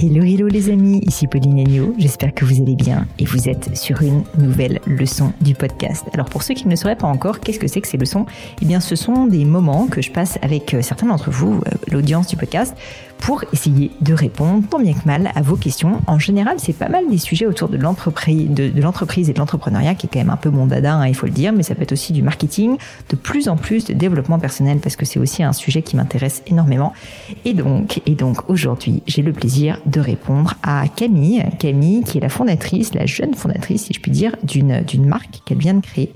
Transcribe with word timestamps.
Hello 0.00 0.22
hello 0.22 0.46
les 0.46 0.70
amis, 0.70 1.00
ici 1.08 1.26
Pauline 1.26 1.58
Agneau, 1.58 1.92
j'espère 1.98 2.32
que 2.32 2.44
vous 2.44 2.62
allez 2.62 2.76
bien 2.76 3.08
et 3.18 3.24
vous 3.24 3.48
êtes 3.48 3.76
sur 3.76 4.00
une 4.00 4.22
nouvelle 4.38 4.78
leçon 4.86 5.32
du 5.40 5.54
podcast. 5.54 6.04
Alors 6.14 6.26
pour 6.26 6.44
ceux 6.44 6.54
qui 6.54 6.66
ne 6.66 6.70
le 6.70 6.76
sauraient 6.76 6.94
pas 6.94 7.08
encore, 7.08 7.40
qu'est-ce 7.40 7.58
que 7.58 7.66
c'est 7.66 7.80
que 7.80 7.88
ces 7.88 7.96
leçons? 7.96 8.24
Eh 8.62 8.64
bien 8.64 8.78
ce 8.78 8.94
sont 8.94 9.26
des 9.26 9.44
moments 9.44 9.88
que 9.88 10.00
je 10.00 10.12
passe 10.12 10.38
avec 10.40 10.72
euh, 10.72 10.82
certains 10.82 11.06
d'entre 11.06 11.32
vous, 11.32 11.54
euh, 11.66 11.70
l'audience 11.90 12.28
du 12.28 12.36
podcast, 12.36 12.76
pour 13.18 13.44
essayer 13.52 13.90
de 14.00 14.14
répondre 14.14 14.64
tant 14.68 14.78
bien 14.78 14.94
que 14.94 15.06
mal 15.06 15.30
à 15.34 15.42
vos 15.42 15.56
questions. 15.56 16.00
En 16.06 16.18
général, 16.18 16.56
c'est 16.58 16.72
pas 16.72 16.88
mal 16.88 17.08
des 17.10 17.18
sujets 17.18 17.46
autour 17.46 17.68
de 17.68 17.76
l'entreprise, 17.76 18.48
de, 18.50 18.80
l'entreprise 18.80 19.28
et 19.28 19.32
de 19.32 19.38
l'entrepreneuriat, 19.38 19.94
qui 19.94 20.06
est 20.06 20.10
quand 20.12 20.18
même 20.18 20.30
un 20.30 20.36
peu 20.36 20.50
mon 20.50 20.66
dada, 20.66 20.94
hein, 20.94 21.06
il 21.06 21.14
faut 21.14 21.26
le 21.26 21.32
dire, 21.32 21.52
mais 21.52 21.62
ça 21.62 21.74
peut 21.74 21.82
être 21.82 21.92
aussi 21.92 22.12
du 22.12 22.22
marketing, 22.22 22.76
de 23.10 23.16
plus 23.16 23.48
en 23.48 23.56
plus 23.56 23.84
de 23.84 23.92
développement 23.92 24.38
personnel, 24.38 24.78
parce 24.78 24.96
que 24.96 25.04
c'est 25.04 25.18
aussi 25.18 25.42
un 25.42 25.52
sujet 25.52 25.82
qui 25.82 25.96
m'intéresse 25.96 26.42
énormément. 26.46 26.92
Et 27.44 27.54
donc, 27.54 28.00
et 28.06 28.14
donc 28.14 28.48
aujourd'hui, 28.48 29.02
j'ai 29.06 29.22
le 29.22 29.32
plaisir 29.32 29.80
de 29.86 30.00
répondre 30.00 30.54
à 30.62 30.84
Camille, 30.88 31.44
Camille 31.58 32.04
qui 32.04 32.18
est 32.18 32.20
la 32.20 32.28
fondatrice, 32.28 32.94
la 32.94 33.06
jeune 33.06 33.34
fondatrice, 33.34 33.84
si 33.84 33.94
je 33.94 34.00
puis 34.00 34.10
dire, 34.10 34.36
d'une 34.42 34.82
d'une 34.82 35.06
marque 35.06 35.42
qu'elle 35.44 35.58
vient 35.58 35.74
de 35.74 35.80
créer. 35.80 36.12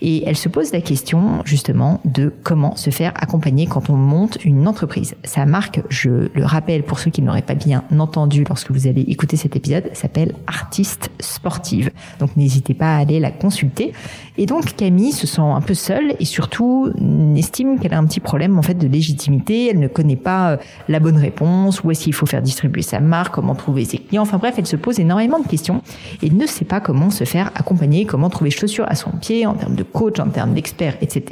Et 0.00 0.24
elle 0.26 0.36
se 0.36 0.48
pose 0.48 0.72
la 0.72 0.80
question 0.80 1.42
justement 1.44 2.00
de 2.04 2.32
comment 2.42 2.76
se 2.76 2.90
faire 2.90 3.12
accompagner 3.14 3.66
quand 3.66 3.90
on 3.90 3.96
monte 3.96 4.38
une 4.44 4.66
entreprise. 4.66 5.14
Sa 5.24 5.46
marque, 5.46 5.80
je 5.88 6.28
le 6.34 6.41
rappelle 6.44 6.82
pour 6.82 6.98
ceux 6.98 7.10
qui 7.10 7.22
n'auraient 7.22 7.42
pas 7.42 7.54
bien 7.54 7.84
entendu 7.98 8.44
lorsque 8.48 8.70
vous 8.70 8.86
allez 8.86 9.02
écouter 9.02 9.36
cet 9.36 9.56
épisode, 9.56 9.90
s'appelle 9.92 10.34
Artiste 10.46 11.10
Sportive. 11.20 11.90
Donc 12.18 12.36
n'hésitez 12.36 12.74
pas 12.74 12.96
à 12.96 12.98
aller 12.98 13.20
la 13.20 13.30
consulter. 13.30 13.92
Et 14.38 14.46
donc 14.46 14.76
Camille 14.76 15.12
se 15.12 15.26
sent 15.26 15.42
un 15.42 15.60
peu 15.60 15.74
seule 15.74 16.14
et 16.18 16.24
surtout 16.24 16.90
estime 17.36 17.78
qu'elle 17.78 17.94
a 17.94 17.98
un 17.98 18.06
petit 18.06 18.20
problème 18.20 18.58
en 18.58 18.62
fait 18.62 18.74
de 18.74 18.86
légitimité. 18.86 19.68
Elle 19.68 19.78
ne 19.78 19.88
connaît 19.88 20.16
pas 20.16 20.52
euh, 20.52 20.56
la 20.88 21.00
bonne 21.00 21.18
réponse, 21.18 21.82
où 21.84 21.90
est-ce 21.90 22.04
qu'il 22.04 22.14
faut 22.14 22.26
faire 22.26 22.42
distribuer 22.42 22.82
sa 22.82 23.00
marque, 23.00 23.34
comment 23.34 23.54
trouver 23.54 23.84
ses 23.84 23.98
clients. 23.98 24.22
Enfin 24.22 24.38
bref, 24.38 24.54
elle 24.58 24.66
se 24.66 24.76
pose 24.76 25.00
énormément 25.00 25.38
de 25.38 25.46
questions 25.46 25.82
et 26.22 26.30
ne 26.30 26.46
sait 26.46 26.64
pas 26.64 26.80
comment 26.80 27.10
se 27.10 27.24
faire 27.24 27.50
accompagner, 27.54 28.06
comment 28.06 28.30
trouver 28.30 28.50
chaussures 28.50 28.86
à 28.88 28.94
son 28.94 29.10
pied 29.10 29.46
en 29.46 29.54
termes 29.54 29.74
de 29.74 29.82
coach, 29.82 30.18
en 30.18 30.28
termes 30.28 30.54
d'expert, 30.54 30.96
etc. 31.00 31.24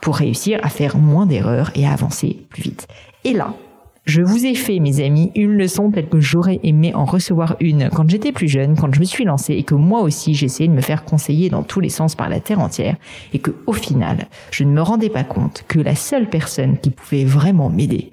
pour 0.00 0.16
réussir 0.16 0.60
à 0.62 0.68
faire 0.68 0.96
moins 0.96 1.26
d'erreurs 1.26 1.70
et 1.74 1.86
à 1.86 1.92
avancer 1.92 2.38
plus 2.50 2.62
vite. 2.62 2.86
Et 3.24 3.32
là, 3.32 3.54
je 4.04 4.20
vous 4.20 4.44
ai 4.44 4.54
fait, 4.54 4.80
mes 4.80 5.02
amis, 5.02 5.32
une 5.34 5.52
leçon 5.52 5.90
telle 5.90 6.08
que 6.08 6.20
j'aurais 6.20 6.60
aimé 6.62 6.94
en 6.94 7.06
recevoir 7.06 7.56
une 7.60 7.88
quand 7.88 8.08
j'étais 8.08 8.32
plus 8.32 8.48
jeune, 8.48 8.76
quand 8.76 8.92
je 8.94 9.00
me 9.00 9.04
suis 9.04 9.24
lancée 9.24 9.54
et 9.54 9.62
que 9.62 9.74
moi 9.74 10.02
aussi 10.02 10.34
j'essayais 10.34 10.68
de 10.68 10.74
me 10.74 10.82
faire 10.82 11.04
conseiller 11.04 11.48
dans 11.48 11.62
tous 11.62 11.80
les 11.80 11.88
sens 11.88 12.14
par 12.14 12.28
la 12.28 12.40
terre 12.40 12.60
entière 12.60 12.96
et 13.32 13.38
que 13.38 13.52
au 13.66 13.72
final, 13.72 14.26
je 14.50 14.64
ne 14.64 14.72
me 14.72 14.82
rendais 14.82 15.08
pas 15.08 15.24
compte 15.24 15.64
que 15.68 15.78
la 15.78 15.94
seule 15.94 16.28
personne 16.28 16.78
qui 16.78 16.90
pouvait 16.90 17.24
vraiment 17.24 17.70
m'aider, 17.70 18.10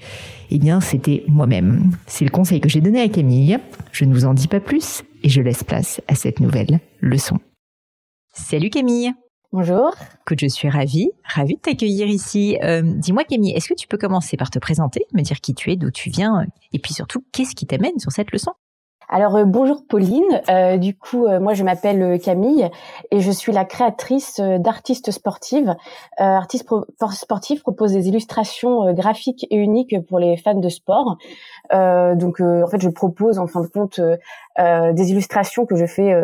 eh 0.50 0.60
bien, 0.60 0.80
c'était 0.80 1.24
moi-même. 1.28 1.92
C'est 2.08 2.26
le 2.26 2.32
conseil 2.32 2.62
que 2.62 2.70
j'ai 2.70 2.82
donné 2.82 3.02
à 3.02 3.10
Camille. 3.10 3.58
Je 3.92 4.06
ne 4.06 4.14
vous 4.14 4.26
en 4.26 4.34
dis 4.34 4.48
pas 4.48 4.60
plus 4.60 5.04
et 5.24 5.30
je 5.30 5.42
laisse 5.42 5.64
place 5.64 6.02
à 6.08 6.16
cette 6.16 6.40
nouvelle 6.40 6.80
leçon. 7.02 7.40
Salut 8.34 8.70
Camille 8.70 9.14
Bonjour. 9.54 9.94
Que 10.26 10.34
je 10.40 10.48
suis 10.48 10.70
ravie, 10.70 11.10
ravie 11.26 11.56
de 11.56 11.60
t'accueillir 11.60 12.08
ici. 12.08 12.58
Euh, 12.64 12.82
dis-moi 12.86 13.26
Camille, 13.26 13.52
est-ce 13.52 13.68
que 13.68 13.74
tu 13.74 13.86
peux 13.86 13.98
commencer 13.98 14.38
par 14.38 14.50
te 14.50 14.60
présenter, 14.60 15.06
me 15.14 15.22
dire 15.22 15.42
qui 15.42 15.54
tu 15.54 15.72
es, 15.72 15.76
d'où 15.76 15.92
tu 15.92 16.10
viens, 16.10 16.46
et 16.72 16.80
puis 16.80 16.94
surtout, 16.94 17.26
qu'est-ce 17.34 17.54
qui 17.54 17.68
t'amène 17.68 18.00
sur 18.00 18.14
cette 18.14 18.32
leçon? 18.32 18.54
Alors 19.12 19.36
euh, 19.36 19.44
bonjour 19.44 19.84
Pauline, 19.86 20.42
euh, 20.50 20.78
du 20.78 20.98
coup 20.98 21.28
moi 21.42 21.54
je 21.54 21.66
m'appelle 21.66 22.18
Camille 22.22 22.70
et 23.12 23.20
je 23.20 23.30
suis 23.30 23.52
la 23.52 23.66
créatrice 23.66 24.40
d'artistes 24.40 25.12
sportives. 25.12 25.76
Artistes 26.18 26.70
sportifs 27.12 27.62
propose 27.62 27.92
des 27.92 28.08
illustrations 28.08 28.94
graphiques 28.94 29.46
et 29.50 29.58
uniques 29.58 29.96
pour 30.08 30.18
les 30.18 30.38
fans 30.38 30.56
de 30.56 30.70
sport. 30.70 31.18
donc 31.72 32.40
en 32.40 32.68
fait 32.68 32.82
je 32.82 32.90
propose 32.90 33.38
en 33.38 33.48
fin 33.48 33.62
de 33.62 33.68
compte 33.68 34.00
des 34.58 35.12
illustrations 35.12 35.66
que 35.66 35.76
je 35.76 35.86
fais 35.86 36.16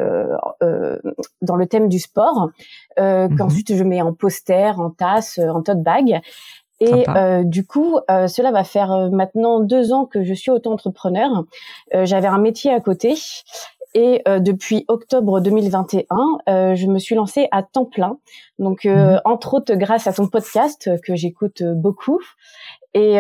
dans 1.42 1.56
le 1.58 1.66
thème 1.68 1.90
du 1.90 2.00
sport, 2.00 2.50
mhm. 2.98 3.36
qu'ensuite 3.38 3.76
je 3.76 3.84
mets 3.84 4.02
en 4.02 4.14
poster, 4.14 4.80
en 4.80 4.92
tasse, 4.92 5.40
en 5.40 5.62
tote 5.62 5.84
bag 5.84 6.22
et 6.80 7.10
euh, 7.10 7.44
du 7.44 7.66
coup, 7.66 8.00
euh, 8.10 8.28
cela 8.28 8.52
va 8.52 8.64
faire 8.64 8.92
euh, 8.92 9.10
maintenant 9.10 9.60
deux 9.60 9.94
ans 9.94 10.06
que 10.06 10.24
je 10.24 10.34
suis 10.34 10.52
auto-entrepreneur. 10.52 11.46
J'avais 11.94 12.28
un 12.28 12.38
métier 12.38 12.72
à 12.72 12.80
côté 12.80 13.16
et 13.94 14.22
depuis 14.28 14.86
octobre 14.90 15.40
2021, 15.40 16.76
je 16.76 16.88
me 16.88 17.00
suis 17.00 17.16
lancée 17.16 17.48
à 17.52 17.64
temps 17.64 17.86
plein. 17.86 18.18
Donc, 18.60 18.86
mmh 18.86 19.22
entre 19.26 19.56
autres, 19.56 19.74
grâce 19.76 20.06
à 20.08 20.14
ton 20.14 20.28
podcast 20.28 20.90
que 21.04 21.16
j'écoute 21.16 21.64
beaucoup. 21.64 22.22
Et 22.98 23.20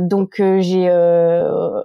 donc, 0.00 0.40
j'ai 0.60 0.90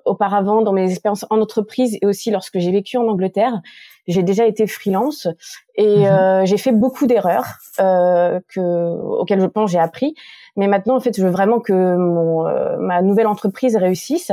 auparavant, 0.06 0.62
dans 0.62 0.72
mes 0.72 0.90
expériences 0.90 1.26
en 1.30 1.42
entreprise 1.42 1.98
et 2.02 2.06
aussi 2.06 2.32
lorsque 2.32 2.60
j'ai 2.60 2.72
vécu 2.72 2.98
en 2.98 3.08
Angleterre, 3.08 3.62
j'ai 4.08 4.24
déjà 4.24 4.46
été 4.46 4.68
freelance 4.68 5.28
et 5.76 6.06
mmh 6.06 6.46
j'ai 6.46 6.58
fait 6.58 6.72
beaucoup 6.72 7.08
d'erreurs 7.08 7.58
que 7.78 9.20
auxquelles 9.20 9.42
je 9.42 9.46
pense 9.46 9.72
j'ai 9.72 9.80
appris. 9.80 10.16
Mais 10.56 10.68
maintenant, 10.68 10.96
en 10.96 11.00
fait, 11.00 11.18
je 11.18 11.24
veux 11.24 11.32
vraiment 11.32 11.60
que 11.60 11.74
mon, 11.74 12.46
euh, 12.46 12.78
ma 12.78 13.02
nouvelle 13.02 13.28
entreprise 13.28 13.76
réussisse. 13.76 14.32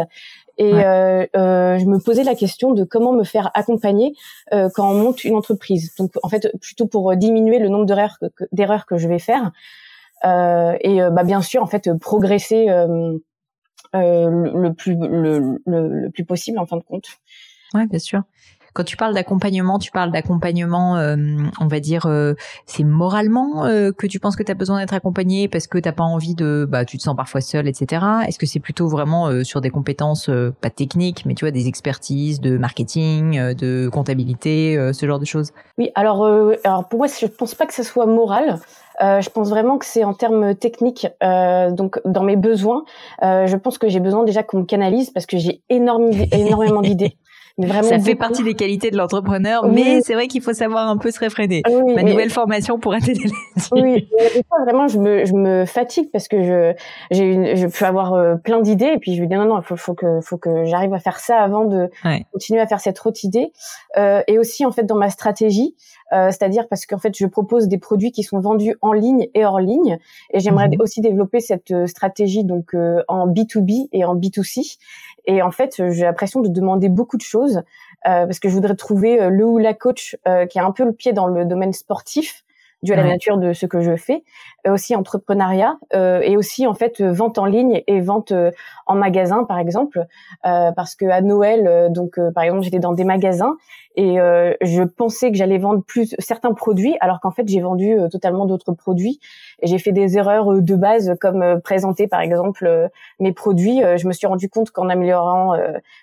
Et 0.58 0.74
euh, 0.74 1.26
euh, 1.36 1.78
je 1.78 1.86
me 1.86 1.98
posais 1.98 2.22
la 2.22 2.34
question 2.34 2.72
de 2.72 2.84
comment 2.84 3.12
me 3.12 3.24
faire 3.24 3.50
accompagner 3.54 4.14
euh, 4.52 4.68
quand 4.74 4.90
on 4.90 4.94
monte 4.94 5.24
une 5.24 5.34
entreprise. 5.34 5.94
Donc, 5.94 6.12
en 6.22 6.28
fait, 6.28 6.52
plutôt 6.60 6.86
pour 6.86 7.16
diminuer 7.16 7.58
le 7.58 7.70
nombre 7.70 7.86
d'erreurs 7.86 8.18
que, 8.18 8.44
d'erreurs 8.52 8.84
que 8.84 8.98
je 8.98 9.08
vais 9.08 9.18
faire. 9.18 9.52
Euh, 10.24 10.76
et 10.80 10.98
bah, 11.10 11.24
bien 11.24 11.42
sûr, 11.42 11.62
en 11.62 11.66
fait, 11.66 11.90
progresser 11.98 12.66
le 13.92 14.70
plus 14.70 14.96
le, 14.96 16.08
plus 16.10 16.24
possible 16.24 16.58
en 16.58 16.66
fin 16.66 16.76
de 16.76 16.82
compte. 16.82 17.06
Ouais, 17.74 17.86
bien 17.86 17.98
sûr. 17.98 18.22
Quand 18.72 18.84
tu 18.84 18.96
parles 18.96 19.14
d'accompagnement, 19.14 19.78
tu 19.78 19.90
parles 19.90 20.12
d'accompagnement, 20.12 20.96
euh, 20.96 21.16
on 21.60 21.66
va 21.66 21.80
dire, 21.80 22.06
euh, 22.06 22.34
c'est 22.66 22.84
moralement 22.84 23.64
euh, 23.64 23.92
que 23.92 24.06
tu 24.06 24.20
penses 24.20 24.36
que 24.36 24.42
tu 24.42 24.52
as 24.52 24.54
besoin 24.54 24.78
d'être 24.80 24.94
accompagné 24.94 25.48
parce 25.48 25.66
que 25.66 25.78
t'as 25.78 25.92
pas 25.92 26.04
envie 26.04 26.34
de, 26.34 26.66
bah, 26.68 26.84
tu 26.84 26.98
te 26.98 27.02
sens 27.02 27.16
parfois 27.16 27.40
seul, 27.40 27.68
etc. 27.68 28.04
Est-ce 28.26 28.38
que 28.38 28.46
c'est 28.46 28.60
plutôt 28.60 28.88
vraiment 28.88 29.44
sur 29.44 29.60
des 29.60 29.70
compétences, 29.70 30.30
pas 30.60 30.70
techniques, 30.70 31.24
mais 31.26 31.34
tu 31.34 31.44
vois, 31.44 31.50
des 31.52 31.68
expertises 31.68 32.40
de 32.40 32.58
marketing, 32.58 33.54
de 33.54 33.88
comptabilité, 33.88 34.92
ce 34.92 35.06
genre 35.06 35.18
de 35.18 35.24
choses? 35.24 35.52
Oui, 35.78 35.90
alors, 35.94 36.24
alors 36.64 36.88
pour 36.88 36.98
moi, 36.98 37.08
je 37.08 37.26
pense 37.26 37.54
pas 37.54 37.66
que 37.66 37.74
ce 37.74 37.82
soit 37.82 38.06
moral. 38.06 38.60
Euh, 39.02 39.20
je 39.20 39.30
pense 39.30 39.48
vraiment 39.48 39.78
que 39.78 39.86
c'est 39.86 40.04
en 40.04 40.12
termes 40.12 40.54
techniques, 40.54 41.06
euh, 41.22 41.70
donc 41.70 42.00
dans 42.04 42.22
mes 42.22 42.36
besoins. 42.36 42.84
Euh, 43.22 43.46
je 43.46 43.56
pense 43.56 43.78
que 43.78 43.88
j'ai 43.88 44.00
besoin 44.00 44.24
déjà 44.24 44.42
qu'on 44.42 44.58
me 44.58 44.64
canalise 44.64 45.10
parce 45.10 45.26
que 45.26 45.38
j'ai 45.38 45.62
énormément 45.70 46.82
d'idées. 46.82 47.16
Ça 47.58 47.98
fait 47.98 48.14
partie 48.14 48.42
des 48.42 48.54
qualités 48.54 48.90
de 48.90 48.96
l'entrepreneur, 48.96 49.68
mais 49.68 50.00
c'est 50.02 50.14
vrai 50.14 50.28
qu'il 50.28 50.42
faut 50.42 50.52
savoir 50.52 50.88
un 50.88 50.96
peu 50.96 51.10
se 51.10 51.18
réfréner. 51.18 51.62
Ma 51.94 52.02
nouvelle 52.02 52.30
formation 52.30 52.78
pourra 52.78 53.00
t'aider 53.00 53.30
Oui, 53.72 54.08
vraiment, 54.64 54.88
je 54.88 54.98
me, 54.98 55.24
je 55.24 55.32
me 55.32 55.64
fatigue 55.64 56.10
parce 56.12 56.28
que 56.28 56.42
je, 56.42 56.74
j'ai 57.10 57.56
je 57.56 57.66
peux 57.66 57.84
avoir 57.84 58.14
euh, 58.14 58.36
plein 58.36 58.60
d'idées 58.60 58.92
et 58.94 58.98
puis 58.98 59.14
je 59.14 59.22
me 59.22 59.26
dis 59.26 59.34
non, 59.34 59.44
non, 59.44 59.60
il 59.60 59.64
faut, 59.64 59.76
faut 59.76 59.94
que, 59.94 60.20
faut 60.20 60.38
que 60.38 60.64
j'arrive 60.64 60.94
à 60.94 60.98
faire 60.98 61.18
ça 61.18 61.38
avant 61.38 61.64
de 61.64 61.90
continuer 62.32 62.60
à 62.60 62.66
faire 62.66 62.80
cette 62.80 63.04
autre 63.04 63.24
idée. 63.24 63.52
Euh, 63.96 64.22
et 64.26 64.38
aussi, 64.38 64.64
en 64.64 64.72
fait, 64.72 64.84
dans 64.84 64.96
ma 64.96 65.10
stratégie, 65.10 65.74
c'est-à-dire 66.10 66.68
parce 66.68 66.86
qu'en 66.86 66.98
fait, 66.98 67.16
je 67.16 67.26
propose 67.26 67.68
des 67.68 67.78
produits 67.78 68.12
qui 68.12 68.22
sont 68.22 68.40
vendus 68.40 68.76
en 68.80 68.92
ligne 68.92 69.28
et 69.34 69.44
hors 69.44 69.60
ligne, 69.60 69.98
et 70.32 70.40
j'aimerais 70.40 70.68
mhm. 70.68 70.80
aussi 70.80 71.00
développer 71.00 71.40
cette 71.40 71.86
stratégie 71.86 72.44
donc 72.44 72.74
en 73.08 73.28
B2B 73.28 73.88
et 73.92 74.04
en 74.04 74.16
B2C. 74.16 74.78
Et 75.26 75.42
en 75.42 75.50
fait, 75.50 75.82
j'ai 75.90 76.02
l'impression 76.02 76.40
de 76.40 76.48
demander 76.48 76.88
beaucoup 76.88 77.16
de 77.16 77.22
choses 77.22 77.62
parce 78.02 78.40
que 78.40 78.48
je 78.48 78.54
voudrais 78.54 78.74
trouver 78.74 79.30
le 79.30 79.44
ou 79.44 79.58
la 79.58 79.74
coach 79.74 80.16
qui 80.48 80.58
a 80.58 80.64
un 80.64 80.72
peu 80.72 80.84
le 80.84 80.92
pied 80.92 81.12
dans 81.12 81.26
le 81.26 81.44
domaine 81.44 81.72
sportif 81.72 82.44
dû 82.82 82.92
à 82.92 82.96
la 82.96 83.04
nature 83.04 83.36
de 83.36 83.52
ce 83.52 83.66
que 83.66 83.80
je 83.82 83.96
fais, 83.96 84.24
euh, 84.66 84.72
aussi 84.72 84.96
entrepreneuriat 84.96 85.78
euh, 85.94 86.20
et 86.22 86.36
aussi 86.36 86.66
en 86.66 86.74
fait 86.74 87.02
vente 87.02 87.38
en 87.38 87.44
ligne 87.44 87.82
et 87.86 88.00
vente 88.00 88.32
euh, 88.32 88.50
en 88.86 88.94
magasin 88.94 89.44
par 89.44 89.58
exemple, 89.58 90.06
parce 90.42 90.94
que 90.94 91.06
à 91.06 91.20
Noël 91.20 91.90
donc 91.92 92.18
par 92.34 92.42
exemple 92.42 92.62
j'étais 92.62 92.78
dans 92.80 92.92
des 92.92 93.04
magasins 93.04 93.56
et 93.96 94.16
je 94.16 94.82
pensais 94.82 95.30
que 95.30 95.36
j'allais 95.36 95.58
vendre 95.58 95.82
plus 95.84 96.14
certains 96.18 96.52
produits 96.54 96.96
alors 97.00 97.20
qu'en 97.20 97.30
fait 97.30 97.46
j'ai 97.46 97.60
vendu 97.60 97.96
totalement 98.10 98.46
d'autres 98.46 98.72
produits. 98.72 99.20
Et 99.60 99.68
j'ai 99.68 99.78
fait 99.78 99.92
des 99.92 100.16
erreurs 100.16 100.60
de 100.60 100.74
base 100.74 101.14
comme 101.20 101.60
présenter 101.60 102.08
par 102.08 102.20
exemple 102.20 102.90
mes 103.20 103.32
produits. 103.32 103.80
je 103.96 104.08
me 104.08 104.12
suis 104.12 104.26
rendu 104.26 104.48
compte 104.48 104.72
qu'en 104.72 104.88
améliorant 104.88 105.56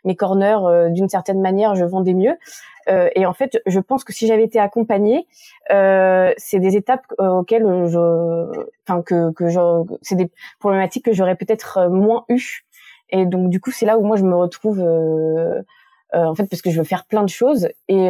mes 0.06 0.15
corners 0.15 0.89
d'une 0.91 1.09
certaine 1.09 1.41
manière 1.41 1.75
je 1.75 1.83
vendais 1.83 2.13
mieux. 2.13 2.38
euh, 2.38 2.76
et 2.88 3.25
en 3.25 3.34
fait, 3.34 3.62
je 3.66 3.80
pense 3.80 4.04
que 4.04 4.13
si 4.13 4.28
j'avais 4.28 4.44
été 4.44 4.60
accompagnée, 4.60 5.28
euh, 5.72 6.34
c'est 6.38 6.60
des 6.60 6.75
étapes 6.75 7.06
euh, 7.19 7.28
auxquelles 7.28 7.63
je, 7.88 8.66
enfin 8.88 9.01
que 9.01 9.31
que 9.34 9.50
je, 9.50 9.60
c'est 10.01 10.16
des 10.16 10.30
problématiques 10.60 11.06
que 11.06 11.13
j'aurais 11.13 11.36
peut-être 11.36 11.89
moins 11.89 12.25
eues. 12.30 12.66
Et 13.10 13.25
donc 13.25 13.50
du 13.50 13.60
coup, 13.60 13.72
c'est 13.72 13.86
là 13.86 13.98
où 13.98 14.06
moi 14.06 14.18
je 14.18 14.24
me 14.24 14.36
retrouve. 14.36 14.80
en 16.13 16.36
fait, 16.36 16.45
parce 16.50 16.62
que 16.62 16.72
je 16.72 16.78
veux 16.78 16.86
faire 16.86 17.06
plein 17.06 17.24
de 17.24 17.30
choses 17.30 17.69
et 17.88 18.10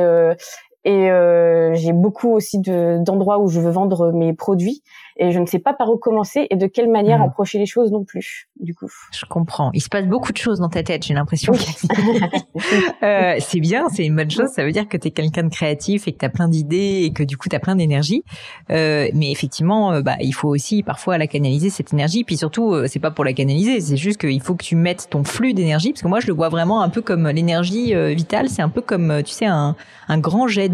et 0.87 1.11
euh, 1.11 1.73
j'ai 1.73 1.91
beaucoup 1.91 2.31
aussi 2.31 2.61
d'endroits 2.61 3.39
où 3.39 3.49
je 3.49 3.59
veux 3.59 3.71
vendre 3.71 4.13
mes 4.13 4.33
produits 4.33 4.83
et 5.19 5.31
je 5.31 5.39
ne 5.39 5.45
sais 5.45 5.59
pas 5.59 5.73
par 5.73 5.89
où 5.89 5.97
commencer 5.97 6.47
et 6.49 6.55
de 6.55 6.67
quelle 6.67 6.89
manière 6.89 7.19
hmm. 7.19 7.23
approcher 7.23 7.57
les 7.57 7.65
choses 7.65 7.91
non 7.91 8.03
plus. 8.03 8.47
Du 8.59 8.73
coup, 8.73 8.87
je 9.11 9.25
comprends. 9.25 9.71
Il 9.73 9.81
se 9.81 9.89
passe 9.89 10.05
beaucoup 10.05 10.31
de 10.31 10.37
choses 10.37 10.59
dans 10.59 10.69
ta 10.69 10.83
tête. 10.83 11.05
J'ai 11.05 11.13
l'impression. 11.13 11.53
euh, 13.03 13.35
c'est 13.39 13.59
bien, 13.59 13.89
c'est 13.89 14.05
une 14.05 14.15
bonne 14.15 14.29
chose. 14.29 14.49
Ça 14.49 14.63
veut 14.63 14.71
dire 14.71 14.87
que 14.87 14.97
tu 14.97 15.07
es 15.07 15.11
quelqu'un 15.11 15.43
de 15.43 15.49
créatif 15.49 16.07
et 16.07 16.13
que 16.13 16.19
tu 16.19 16.25
as 16.25 16.29
plein 16.29 16.47
d'idées 16.47 17.03
et 17.03 17.13
que 17.13 17.23
du 17.23 17.37
coup 17.37 17.49
tu 17.49 17.55
as 17.55 17.59
plein 17.59 17.75
d'énergie. 17.75 18.23
Euh, 18.69 19.07
mais 19.13 19.31
effectivement, 19.31 19.93
euh, 19.93 20.01
bah, 20.01 20.15
il 20.19 20.33
faut 20.33 20.49
aussi 20.49 20.83
parfois 20.83 21.17
la 21.17 21.27
canaliser 21.27 21.69
cette 21.69 21.93
énergie. 21.93 22.23
Puis 22.23 22.37
surtout, 22.37 22.75
c'est 22.87 22.99
pas 22.99 23.11
pour 23.11 23.25
la 23.25 23.33
canaliser, 23.33 23.81
c'est 23.81 23.97
juste 23.97 24.19
qu'il 24.19 24.41
faut 24.41 24.55
que 24.55 24.63
tu 24.63 24.75
mettes 24.75 25.07
ton 25.09 25.23
flux 25.23 25.53
d'énergie 25.53 25.91
parce 25.91 26.01
que 26.01 26.07
moi 26.07 26.19
je 26.19 26.27
le 26.27 26.33
vois 26.33 26.49
vraiment 26.49 26.81
un 26.81 26.89
peu 26.89 27.01
comme 27.01 27.27
l'énergie 27.27 27.93
vitale. 28.15 28.49
C'est 28.49 28.61
un 28.61 28.69
peu 28.69 28.81
comme 28.81 29.21
tu 29.23 29.31
sais 29.31 29.45
un, 29.45 29.75
un 30.07 30.19
grand 30.19 30.47
jet 30.47 30.69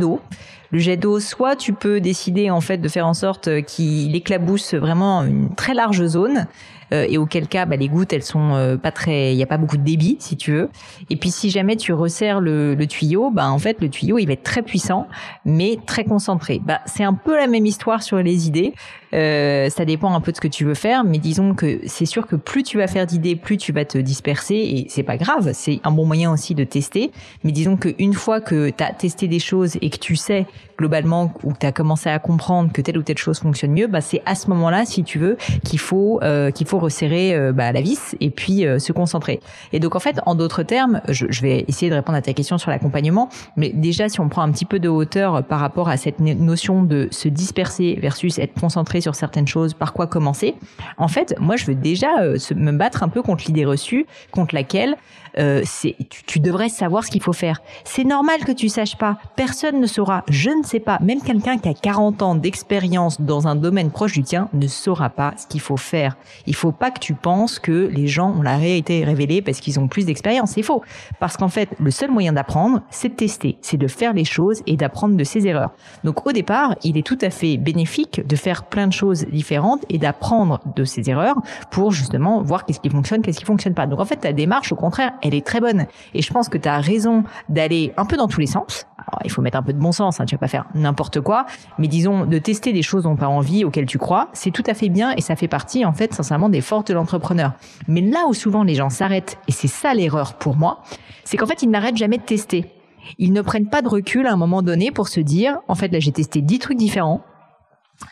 le 0.72 0.80
jet 0.80 0.98
d'eau, 0.98 1.20
soit 1.20 1.56
tu 1.56 1.72
peux 1.74 2.02
décider 2.02 2.50
en 2.50 2.60
fait 2.60 2.78
de 2.78 2.88
faire 2.88 3.06
en 3.06 3.14
sorte 3.14 3.64
qu'il 3.66 4.16
éclabousse 4.16 4.74
vraiment 4.74 5.24
une 5.24 5.54
très 5.54 5.76
large 5.76 6.04
zone 6.08 6.40
euh, 6.40 6.83
et 7.08 7.18
auquel 7.18 7.48
cas 7.48 7.66
bah, 7.66 7.76
les 7.76 7.90
gouttes 7.90 8.14
elles 8.14 8.24
sont 8.24 8.54
euh, 8.54 8.78
pas 8.78 8.92
très, 8.92 9.34
il 9.34 9.38
y 9.38 9.44
a 9.44 9.48
pas 9.48 9.58
beaucoup 9.58 9.78
de 9.78 9.84
débit 9.84 10.18
si 10.20 10.38
tu 10.38 10.52
veux. 10.52 10.70
Et 11.10 11.16
puis 11.16 11.32
si 11.32 11.50
jamais 11.50 11.76
tu 11.76 11.94
resserres 11.94 12.40
le, 12.40 12.76
tuyau, 12.88 13.32
bah 13.32 13.50
en 13.50 13.60
fait 13.60 13.82
le 13.82 13.90
tuyau 13.90 14.18
il 14.18 14.26
va 14.26 14.34
être 14.34 14.44
très 14.44 14.62
puissant 14.62 15.08
mais 15.46 15.78
très 15.86 16.04
concentré. 16.04 16.62
Bah 16.64 16.80
c'est 16.86 17.04
un 17.04 17.14
peu 17.14 17.36
la 17.36 17.48
même 17.48 17.66
histoire 17.66 18.04
sur 18.04 18.18
les 18.18 18.48
idées. 18.48 18.74
Euh, 19.14 19.70
ça 19.70 19.86
dépend 19.86 20.14
un 20.14 20.22
peu 20.22 20.32
de 20.32 20.38
ce 20.38 20.42
que 20.42 20.48
tu 20.48 20.66
veux 20.66 20.74
faire, 20.74 21.04
mais 21.04 21.20
disons 21.20 21.54
que 21.54 21.82
c'est 21.86 22.06
sûr 22.06 22.26
que 22.26 22.36
plus 22.36 22.64
tu 22.64 22.78
vas 22.78 22.88
faire 22.88 23.06
d'idées, 23.06 23.36
plus 23.36 23.58
tu 23.58 23.72
vas 23.72 23.86
te 23.86 23.98
disperser 24.00 24.56
et 24.56 24.88
c'est 24.90 25.04
pas 25.04 25.18
grave, 25.18 25.52
c'est 25.54 25.80
un 25.84 25.92
bon 25.92 26.06
moyen 26.06 26.32
aussi 26.32 26.56
de 26.56 26.64
tester. 26.64 27.12
Mais 27.44 27.52
disons 27.52 27.78
qu'une 27.78 28.14
fois 28.14 28.42
que 28.42 28.72
tu 28.72 28.84
as 28.84 28.92
testé 28.92 29.28
des 29.28 29.40
choses 29.40 29.78
et 29.82 29.90
que 29.90 29.98
tu 29.98 30.16
sais 30.16 30.48
globalement 30.80 31.32
ou 31.44 31.54
tu 31.54 31.66
as 31.66 31.72
commencé 31.72 32.10
à 32.10 32.18
comprendre 32.18 32.72
que 32.72 32.82
telle 32.82 32.98
ou 32.98 33.04
telle 33.04 33.18
chose 33.18 33.40
fonctionne 33.40 33.72
mieux, 33.72 33.88
bah 33.88 34.02
c'est 34.02 34.22
à 34.26 34.36
ce 34.36 34.50
moment-là, 34.50 34.86
si 34.86 35.04
tu 35.04 35.20
veux, 35.20 35.38
qu'il 35.64 35.80
faut 35.80 36.20
euh, 36.24 36.52
qu'il 36.52 36.68
faut 36.68 36.80
resserrer 36.84 37.36
euh, 37.36 37.52
bah, 37.52 37.72
la 37.72 37.82
vis 37.82 38.16
et 38.20 38.30
puis 38.30 38.66
se 38.78 38.92
concentrer. 38.92 39.40
Et 39.72 39.80
donc 39.80 39.96
en 39.96 40.00
fait, 40.00 40.20
en 40.26 40.36
d'autres 40.36 40.64
termes, 40.64 41.02
je, 41.10 41.26
vais 41.42 41.66
essayer 41.68 41.90
de 41.90 41.96
répondre 41.96 42.18
à 42.18 42.22
ta 42.22 42.34
question 42.34 42.58
sur 42.58 42.72
l'accompagnement, 42.72 43.30
mais 43.58 43.70
déjà 43.70 44.10
si 44.10 44.20
on 44.20 44.30
prend 44.30 44.42
un 44.42 44.52
petit 44.52 44.66
peu 44.66 44.80
de 44.80 44.90
hauteur 44.90 45.44
par 45.44 45.60
rapport 45.60 45.90
à 45.90 45.98
cette 45.98 46.20
notion 46.20 46.84
de 46.84 47.08
se 47.12 47.28
disperser 47.28 47.98
versus 48.02 48.40
être 48.40 48.60
concentré 48.60 49.02
sur 49.02 49.16
certaines 49.16 49.48
choses, 49.48 49.74
par 49.74 49.94
quoi 49.94 50.08
commencer. 50.08 50.56
En 50.98 51.08
fait, 51.08 51.36
moi, 51.40 51.56
je 51.56 51.66
veux 51.66 51.76
déjà 51.76 52.22
euh, 52.22 52.38
me 52.56 52.72
battre 52.72 53.04
un 53.04 53.10
peu 53.10 53.22
contre 53.22 53.44
l'idée 53.48 53.66
reçue, 53.66 54.06
contre 54.32 54.56
laquelle 54.56 54.96
euh, 55.40 55.62
c'est 55.66 55.96
tu, 56.28 56.40
devrais 56.40 56.70
savoir 56.70 57.04
ce 57.04 57.12
qu'il 57.12 57.22
faut 57.22 57.34
faire. 57.34 57.62
C'est 57.84 58.04
normal 58.04 58.44
que 58.46 58.52
tu 58.52 58.70
saches 58.70 58.98
pas. 58.98 59.18
Personne 59.36 59.80
ne 59.80 59.88
saura. 59.88 60.24
Je 60.30 60.50
ne 60.50 60.64
sais 60.64 60.80
pas. 60.80 61.00
Même 61.02 61.22
quelqu'un 61.22 61.58
qui 61.58 61.70
a 61.70 61.74
40 61.74 62.22
ans 62.22 62.36
d'expérience 62.36 63.20
dans 63.20 63.48
un 63.48 63.56
domaine 63.56 63.90
proche 63.90 64.14
du 64.14 64.24
tien 64.24 64.50
ne 64.54 64.68
saura 64.68 65.10
pas 65.10 65.34
ce 65.38 65.48
qu'il 65.48 65.62
faut 65.62 65.78
faire. 65.78 66.18
Il 66.46 66.56
faut 66.56 66.63
pas 66.72 66.92
que 66.92 67.00
tu 67.00 67.14
penses 67.14 67.60
que 67.60 67.90
les 67.92 68.08
gens 68.08 68.32
ont 68.32 68.42
la 68.42 68.58
réalité 68.58 69.04
révélée 69.04 69.42
parce 69.42 69.60
qu'ils 69.60 69.80
ont 69.80 69.88
plus 69.88 70.06
d'expérience. 70.06 70.52
C'est 70.52 70.64
faux. 70.64 70.84
Parce 71.20 71.38
qu'en 71.38 71.50
fait, 71.50 71.70
le 71.80 71.92
seul 71.92 72.12
moyen 72.12 72.34
d'apprendre, 72.34 72.82
c'est 72.90 73.10
de 73.10 73.16
tester, 73.16 73.58
c'est 73.62 73.78
de 73.78 73.88
faire 73.88 74.14
les 74.14 74.26
choses 74.26 74.62
et 74.68 74.78
d'apprendre 74.78 75.16
de 75.16 75.24
ses 75.24 75.48
erreurs. 75.48 75.72
Donc 76.04 76.26
au 76.26 76.32
départ, 76.32 76.76
il 76.84 76.98
est 76.98 77.06
tout 77.06 77.18
à 77.22 77.30
fait 77.30 77.58
bénéfique 77.58 78.26
de 78.26 78.36
faire 78.36 78.64
plein 78.64 78.88
de 78.88 78.94
choses 78.94 79.26
différentes 79.32 79.86
et 79.90 79.98
d'apprendre 79.98 80.60
de 80.76 80.84
ses 80.84 81.10
erreurs 81.10 81.38
pour 81.72 81.92
justement 81.92 82.42
voir 82.42 82.66
qu'est-ce 82.66 82.80
qui 82.80 82.90
fonctionne, 82.90 83.22
qu'est-ce 83.22 83.40
qui 83.40 83.46
fonctionne 83.46 83.74
pas. 83.74 83.88
Donc 83.88 84.00
en 84.00 84.06
fait, 84.06 84.18
ta 84.18 84.34
démarche, 84.34 84.72
au 84.72 84.76
contraire, 84.76 85.14
elle 85.22 85.34
est 85.34 85.46
très 85.46 85.60
bonne. 85.60 85.86
Et 86.14 86.22
je 86.22 86.32
pense 86.32 86.50
que 86.50 86.58
tu 86.58 86.70
as 86.70 86.80
raison 86.80 87.24
d'aller 87.50 87.94
un 87.98 88.06
peu 88.06 88.18
dans 88.18 88.28
tous 88.28 88.40
les 88.40 88.48
sens. 88.48 88.86
Il 89.24 89.32
faut 89.32 89.42
mettre 89.42 89.58
un 89.58 89.64
peu 89.64 89.74
de 89.74 89.80
bon 89.80 89.92
sens, 89.92 90.20
hein, 90.20 90.26
tu 90.26 90.36
vas 90.36 90.40
pas 90.40 90.48
faire 90.48 90.66
n'importe 90.76 91.22
quoi, 91.22 91.46
mais 91.78 91.88
disons 91.88 92.26
de 92.26 92.38
tester 92.38 92.74
des 92.74 92.82
choses 92.82 93.04
dont 93.04 93.16
tu 93.16 93.24
as 93.24 93.30
envie, 93.30 93.66
auxquelles 93.66 93.86
tu 93.86 93.98
crois, 93.98 94.30
c'est 94.34 94.52
tout 94.52 94.64
à 94.68 94.74
fait 94.74 94.90
bien 94.90 95.12
et 95.16 95.22
ça 95.22 95.36
fait 95.36 95.48
partie 95.48 95.86
en 95.86 95.94
fait 95.94 96.14
sincèrement 96.14 96.50
des 96.50 96.62
forces 96.62 96.86
de 96.86 96.94
l'entrepreneur. 96.94 97.54
Mais 97.88 98.02
là 98.02 98.26
où 98.28 98.34
souvent 98.34 98.64
les 98.64 98.76
gens 98.76 98.90
s'arrêtent, 98.90 99.38
et 99.48 99.52
c'est 99.52 99.68
ça 99.68 99.94
l'erreur 99.94 100.34
pour 100.36 100.56
moi, 100.56 100.82
c'est 101.24 101.38
qu'en 101.38 101.46
fait 101.46 101.62
ils 101.62 101.70
n'arrêtent 101.70 101.98
jamais 101.98 102.18
de 102.18 102.24
tester. 102.24 102.72
Ils 103.18 103.34
ne 103.34 103.42
prennent 103.42 103.70
pas 103.70 103.82
de 103.82 103.90
recul 103.90 104.28
à 104.28 104.34
un 104.34 104.38
moment 104.38 104.62
donné 104.62 104.92
pour 104.92 105.08
se 105.08 105.20
dire, 105.20 105.58
en 105.68 105.76
fait 105.76 105.90
là 105.90 106.00
j'ai 106.00 106.12
testé 106.12 106.42
10 106.42 106.60
trucs 106.60 106.78
différents, 106.78 107.22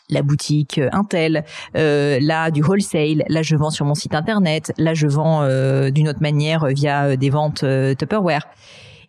la 0.09 0.21
boutique 0.21 0.77
euh, 0.77 0.89
Intel, 0.91 1.43
euh, 1.75 2.19
là 2.21 2.51
du 2.51 2.63
wholesale, 2.63 3.23
là 3.27 3.41
je 3.41 3.55
vends 3.55 3.69
sur 3.69 3.85
mon 3.85 3.95
site 3.95 4.15
internet, 4.15 4.73
là 4.77 4.93
je 4.93 5.07
vends 5.07 5.43
euh, 5.43 5.89
d'une 5.89 6.09
autre 6.09 6.21
manière 6.21 6.65
via 6.67 7.15
des 7.15 7.29
ventes 7.29 7.65
Tupperware. 7.97 8.47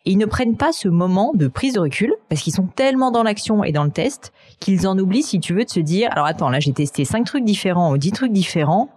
Et 0.04 0.12
ils 0.12 0.18
ne 0.18 0.26
prennent 0.26 0.56
pas 0.56 0.72
ce 0.72 0.88
moment 0.88 1.32
de 1.34 1.46
prise 1.46 1.74
de 1.74 1.80
recul 1.80 2.12
parce 2.28 2.40
qu'ils 2.40 2.52
sont 2.52 2.66
tellement 2.66 3.10
dans 3.10 3.22
l'action 3.22 3.62
et 3.62 3.72
dans 3.72 3.84
le 3.84 3.90
test 3.90 4.32
qu'ils 4.58 4.88
en 4.88 4.98
oublient, 4.98 5.22
si 5.22 5.38
tu 5.38 5.54
veux, 5.54 5.64
de 5.64 5.70
se 5.70 5.80
dire 5.80 6.08
alors 6.12 6.26
attends 6.26 6.50
là 6.50 6.58
j'ai 6.58 6.72
testé 6.72 7.04
cinq 7.04 7.24
trucs 7.24 7.44
différents 7.44 7.92
ou 7.92 7.98
dix 7.98 8.10
trucs 8.12 8.32
différents. 8.32 8.88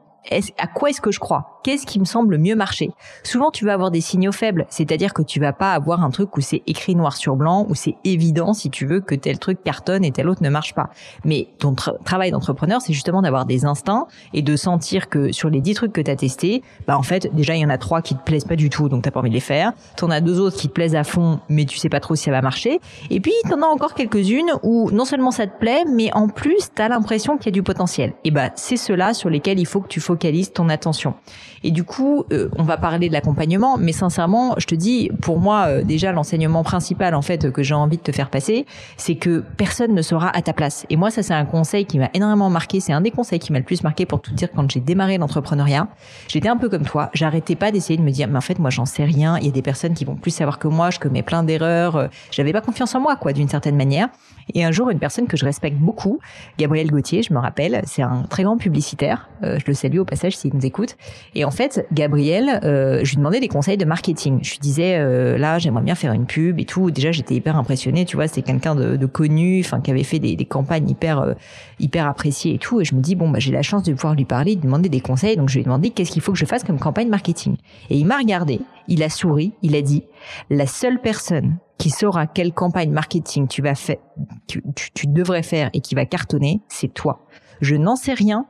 à 0.58 0.68
quoi 0.68 0.90
est-ce 0.90 1.02
que 1.02 1.12
je 1.12 1.20
crois? 1.20 1.55
Qu'est-ce 1.66 1.88
qui 1.88 2.00
me 2.00 2.06
semble 2.06 2.38
mieux 2.38 2.56
marcher 2.56 2.92
Souvent, 3.24 3.50
tu 3.50 3.66
vas 3.66 3.74
avoir 3.74 3.90
des 3.90 4.00
signaux 4.00 4.32
faibles, 4.32 4.68
c'est-à-dire 4.70 5.16
que 5.16 5.24
tu 5.24 5.40
vas 5.40 5.52
pas 5.52 5.74
avoir 5.74 6.04
un 6.04 6.12
truc 6.12 6.38
où 6.38 6.42
c'est 6.42 6.62
écrit 6.68 6.96
noir 6.96 7.18
sur 7.18 7.36
blanc, 7.36 7.66
où 7.68 7.74
c'est 7.74 7.96
évident, 8.04 8.54
si 8.54 8.70
tu 8.70 8.86
veux, 8.86 9.00
que 9.00 9.16
tel 9.16 9.40
truc 9.40 9.64
cartonne 9.64 10.06
et 10.06 10.12
tel 10.12 10.30
autre 10.30 10.44
ne 10.44 10.50
marche 10.50 10.76
pas. 10.76 10.92
Mais 11.24 11.48
ton 11.58 11.74
travail 11.74 12.30
d'entrepreneur, 12.30 12.82
c'est 12.82 12.94
justement 12.94 13.24
d'avoir 13.24 13.48
des 13.48 13.66
instincts 13.66 14.06
et 14.36 14.44
de 14.44 14.56
sentir 14.56 15.10
que 15.10 15.32
sur 15.32 15.50
les 15.50 15.60
10 15.60 15.74
trucs 15.74 15.92
que 15.92 16.02
tu 16.02 16.12
as 16.12 16.16
testés, 16.16 16.62
bah 16.86 17.00
en 17.00 17.02
fait, 17.02 17.34
déjà, 17.34 17.56
il 17.56 17.62
y 17.62 17.66
en 17.66 17.72
a 17.72 17.80
trois 17.80 18.04
qui 18.04 18.14
te 18.14 18.22
plaisent 18.22 18.46
pas 18.46 18.56
du 18.56 18.70
tout, 18.70 18.88
donc 18.88 19.02
t'as 19.02 19.10
pas 19.10 19.22
envie 19.22 19.30
de 19.30 19.34
les 19.34 19.40
faire. 19.40 19.74
T'en 19.98 20.12
as 20.12 20.22
deux 20.22 20.40
autres 20.40 20.58
qui 20.58 20.68
te 20.68 20.74
plaisent 20.74 20.96
à 20.96 21.04
fond, 21.04 21.40
mais 21.50 21.66
tu 21.66 21.80
sais 21.80 21.90
pas 21.90 22.00
trop 22.00 22.14
si 22.14 22.26
ça 22.26 22.32
va 22.32 22.44
marcher. 22.44 22.80
Et 23.10 23.20
puis, 23.20 23.34
t'en 23.50 23.64
as 23.64 23.68
encore 23.68 23.96
quelques-unes 23.96 24.52
où 24.62 24.92
non 24.92 25.06
seulement 25.06 25.32
ça 25.32 25.48
te 25.48 25.58
plaît, 25.58 25.84
mais 25.92 26.14
en 26.14 26.28
plus, 26.28 26.70
t'as 26.76 26.90
l'impression 26.90 27.38
qu'il 27.38 27.48
y 27.48 27.50
a 27.50 27.54
du 27.54 27.64
potentiel. 27.64 28.14
Et 28.24 28.30
bah, 28.30 28.52
c'est 28.54 28.78
cela 28.78 29.16
sur 29.16 29.32
lesquels 29.32 29.58
il 29.58 29.66
faut 29.66 29.82
que 29.82 29.88
tu 29.88 30.00
focalises 30.00 30.54
ton 30.54 30.70
attention. 30.70 31.16
Et 31.66 31.72
du 31.72 31.84
coup, 31.84 32.26
euh, 32.32 32.48
on 32.60 32.64
va 32.64 32.78
parler 32.78 33.08
de 33.08 33.14
l'accompagnement, 33.14 33.80
mais 33.80 33.92
sincèrement, 33.92 34.54
je 34.60 34.68
te 34.68 34.76
dis, 34.76 35.10
pour 35.24 35.40
moi, 35.40 35.66
euh, 35.66 35.84
déjà 35.84 36.12
l'enseignement 36.12 36.62
principal 36.62 37.16
en 37.16 37.24
fait 37.24 37.52
que 37.52 37.64
j'ai 37.64 37.74
envie 37.74 37.98
de 37.98 38.04
te 38.04 38.12
faire 38.12 38.30
passer, 38.30 38.68
c'est 38.98 39.16
que 39.16 39.44
personne 39.58 39.96
ne 39.96 40.04
sera 40.04 40.30
à 40.30 40.44
ta 40.44 40.54
place. 40.54 40.86
Et 40.92 40.96
moi, 40.96 41.10
ça 41.10 41.24
c'est 41.24 41.34
un 41.34 41.46
conseil 41.46 41.86
qui 41.86 41.98
m'a 41.98 42.12
énormément 42.14 42.52
marqué. 42.52 42.80
C'est 42.82 42.94
un 42.94 43.02
des 43.02 43.10
conseils 43.10 43.40
qui 43.40 43.52
m'a 43.52 43.58
le 43.58 43.66
plus 43.66 43.82
marqué 43.82 44.06
pour 44.06 44.22
tout 44.22 44.32
dire 44.36 44.50
quand 44.56 44.70
j'ai 44.70 44.80
démarré 44.80 45.18
l'entrepreneuriat. 45.18 45.88
J'étais 46.28 46.50
un 46.50 46.58
peu 46.58 46.70
comme 46.70 46.84
toi. 46.84 47.10
J'arrêtais 47.16 47.56
pas 47.56 47.72
d'essayer 47.72 47.98
de 47.98 48.04
me 48.04 48.12
dire, 48.12 48.28
mais 48.28 48.38
en 48.38 48.42
fait, 48.42 48.60
moi, 48.60 48.70
j'en 48.70 48.86
sais 48.86 49.04
rien. 49.04 49.40
Il 49.40 49.46
y 49.46 49.50
a 49.50 49.52
des 49.52 49.64
personnes 49.64 49.96
qui 49.96 50.06
vont 50.06 50.16
plus 50.16 50.30
savoir 50.30 50.60
que 50.60 50.68
moi. 50.68 50.92
Je 50.92 51.00
commets 51.00 51.24
plein 51.24 51.42
d'erreurs. 51.42 51.96
Euh, 51.96 52.08
j'avais 52.30 52.54
pas 52.54 52.62
confiance 52.62 52.94
en 52.94 53.00
moi, 53.00 53.16
quoi, 53.16 53.34
d'une 53.34 53.50
certaine 53.50 53.76
manière. 53.76 54.10
Et 54.54 54.64
un 54.64 54.72
jour, 54.72 54.92
une 54.92 55.00
personne 55.00 55.26
que 55.26 55.36
je 55.36 55.46
respecte 55.46 55.78
beaucoup, 55.78 56.20
Gabriel 56.60 56.92
Gauthier, 56.92 57.24
je 57.24 57.34
me 57.34 57.40
rappelle, 57.40 57.82
c'est 57.86 58.04
un 58.04 58.22
très 58.30 58.44
grand 58.44 58.58
publicitaire. 58.58 59.30
je 59.42 59.64
le 59.66 59.74
salue 59.74 59.98
au 59.98 60.06
passage 60.06 60.38
s'il 60.38 60.54
nous 60.54 60.64
écoute. 60.64 60.96
Et 61.34 61.44
fait, 61.56 61.88
Gabriel, 61.92 62.60
euh, 62.64 63.00
je 63.04 63.12
lui 63.12 63.18
demandais 63.18 63.40
des 63.40 63.48
conseils 63.48 63.78
de 63.78 63.86
marketing. 63.86 64.40
Je 64.44 64.52
lui 64.52 64.60
disais, 64.60 64.98
euh, 64.98 65.38
là, 65.38 65.58
j'aimerais 65.58 65.82
bien 65.82 65.96
faire 65.96 66.14
une 66.14 66.26
pub 66.26 66.60
et 66.60 66.66
tout. 66.66 66.92
Déjà, 66.92 67.12
j'étais 67.12 67.36
hyper 67.36 67.58
impressionnée, 67.58 68.06
tu 68.06 68.16
vois, 68.16 68.28
c'était 68.28 68.44
quelqu'un 68.44 68.76
de, 68.76 68.96
de, 68.96 69.06
connu, 69.06 69.62
enfin, 69.62 69.82
qui 69.82 69.92
avait 69.92 70.04
fait 70.04 70.20
des, 70.20 70.36
des 70.36 70.46
campagnes 70.46 70.90
hyper, 70.90 71.20
euh, 71.20 71.34
hyper 71.80 72.08
appréciées 72.08 72.54
et 72.54 72.58
tout. 72.60 72.82
Et 72.82 72.86
je 72.86 72.94
me 72.94 73.02
dis, 73.02 73.16
bon, 73.16 73.30
bah, 73.30 73.40
j'ai 73.40 73.52
la 73.52 73.62
chance 73.62 73.84
de 73.84 73.94
pouvoir 73.94 74.14
lui 74.14 74.26
parler, 74.26 74.56
de 74.56 74.62
lui 74.62 74.66
demander 74.68 74.90
des 74.90 75.02
conseils. 75.02 75.38
Donc, 75.38 75.50
je 75.50 75.56
lui 75.56 75.62
ai 75.62 75.64
demandé 75.64 75.90
qu'est-ce 75.90 76.12
qu'il 76.12 76.22
faut 76.22 76.32
que 76.32 76.38
je 76.38 76.46
fasse 76.46 76.64
comme 76.64 76.80
campagne 76.80 77.10
marketing? 77.10 77.56
Et 77.90 77.98
il 77.98 78.06
m'a 78.06 78.18
regardé, 78.18 78.62
il 78.88 79.02
a 79.02 79.10
souri, 79.10 79.54
il 79.62 79.76
a 79.76 79.82
dit, 79.82 80.04
la 80.50 80.68
seule 80.68 81.02
personne 81.02 81.58
qui 81.78 81.90
saura 81.90 82.28
quelle 82.28 82.54
campagne 82.54 82.92
marketing 82.92 83.48
tu 83.48 83.62
vas 83.62 83.76
faire, 83.76 83.98
tu, 84.48 84.62
tu 84.94 85.08
devrais 85.08 85.44
faire 85.44 85.70
et 85.74 85.82
qui 85.82 85.96
va 85.96 86.06
cartonner, 86.06 86.62
c'est 86.70 86.94
toi. 86.94 87.26
Je 87.62 87.76
n'en 87.76 87.96
sais 87.96 88.14
rien, 88.14 88.46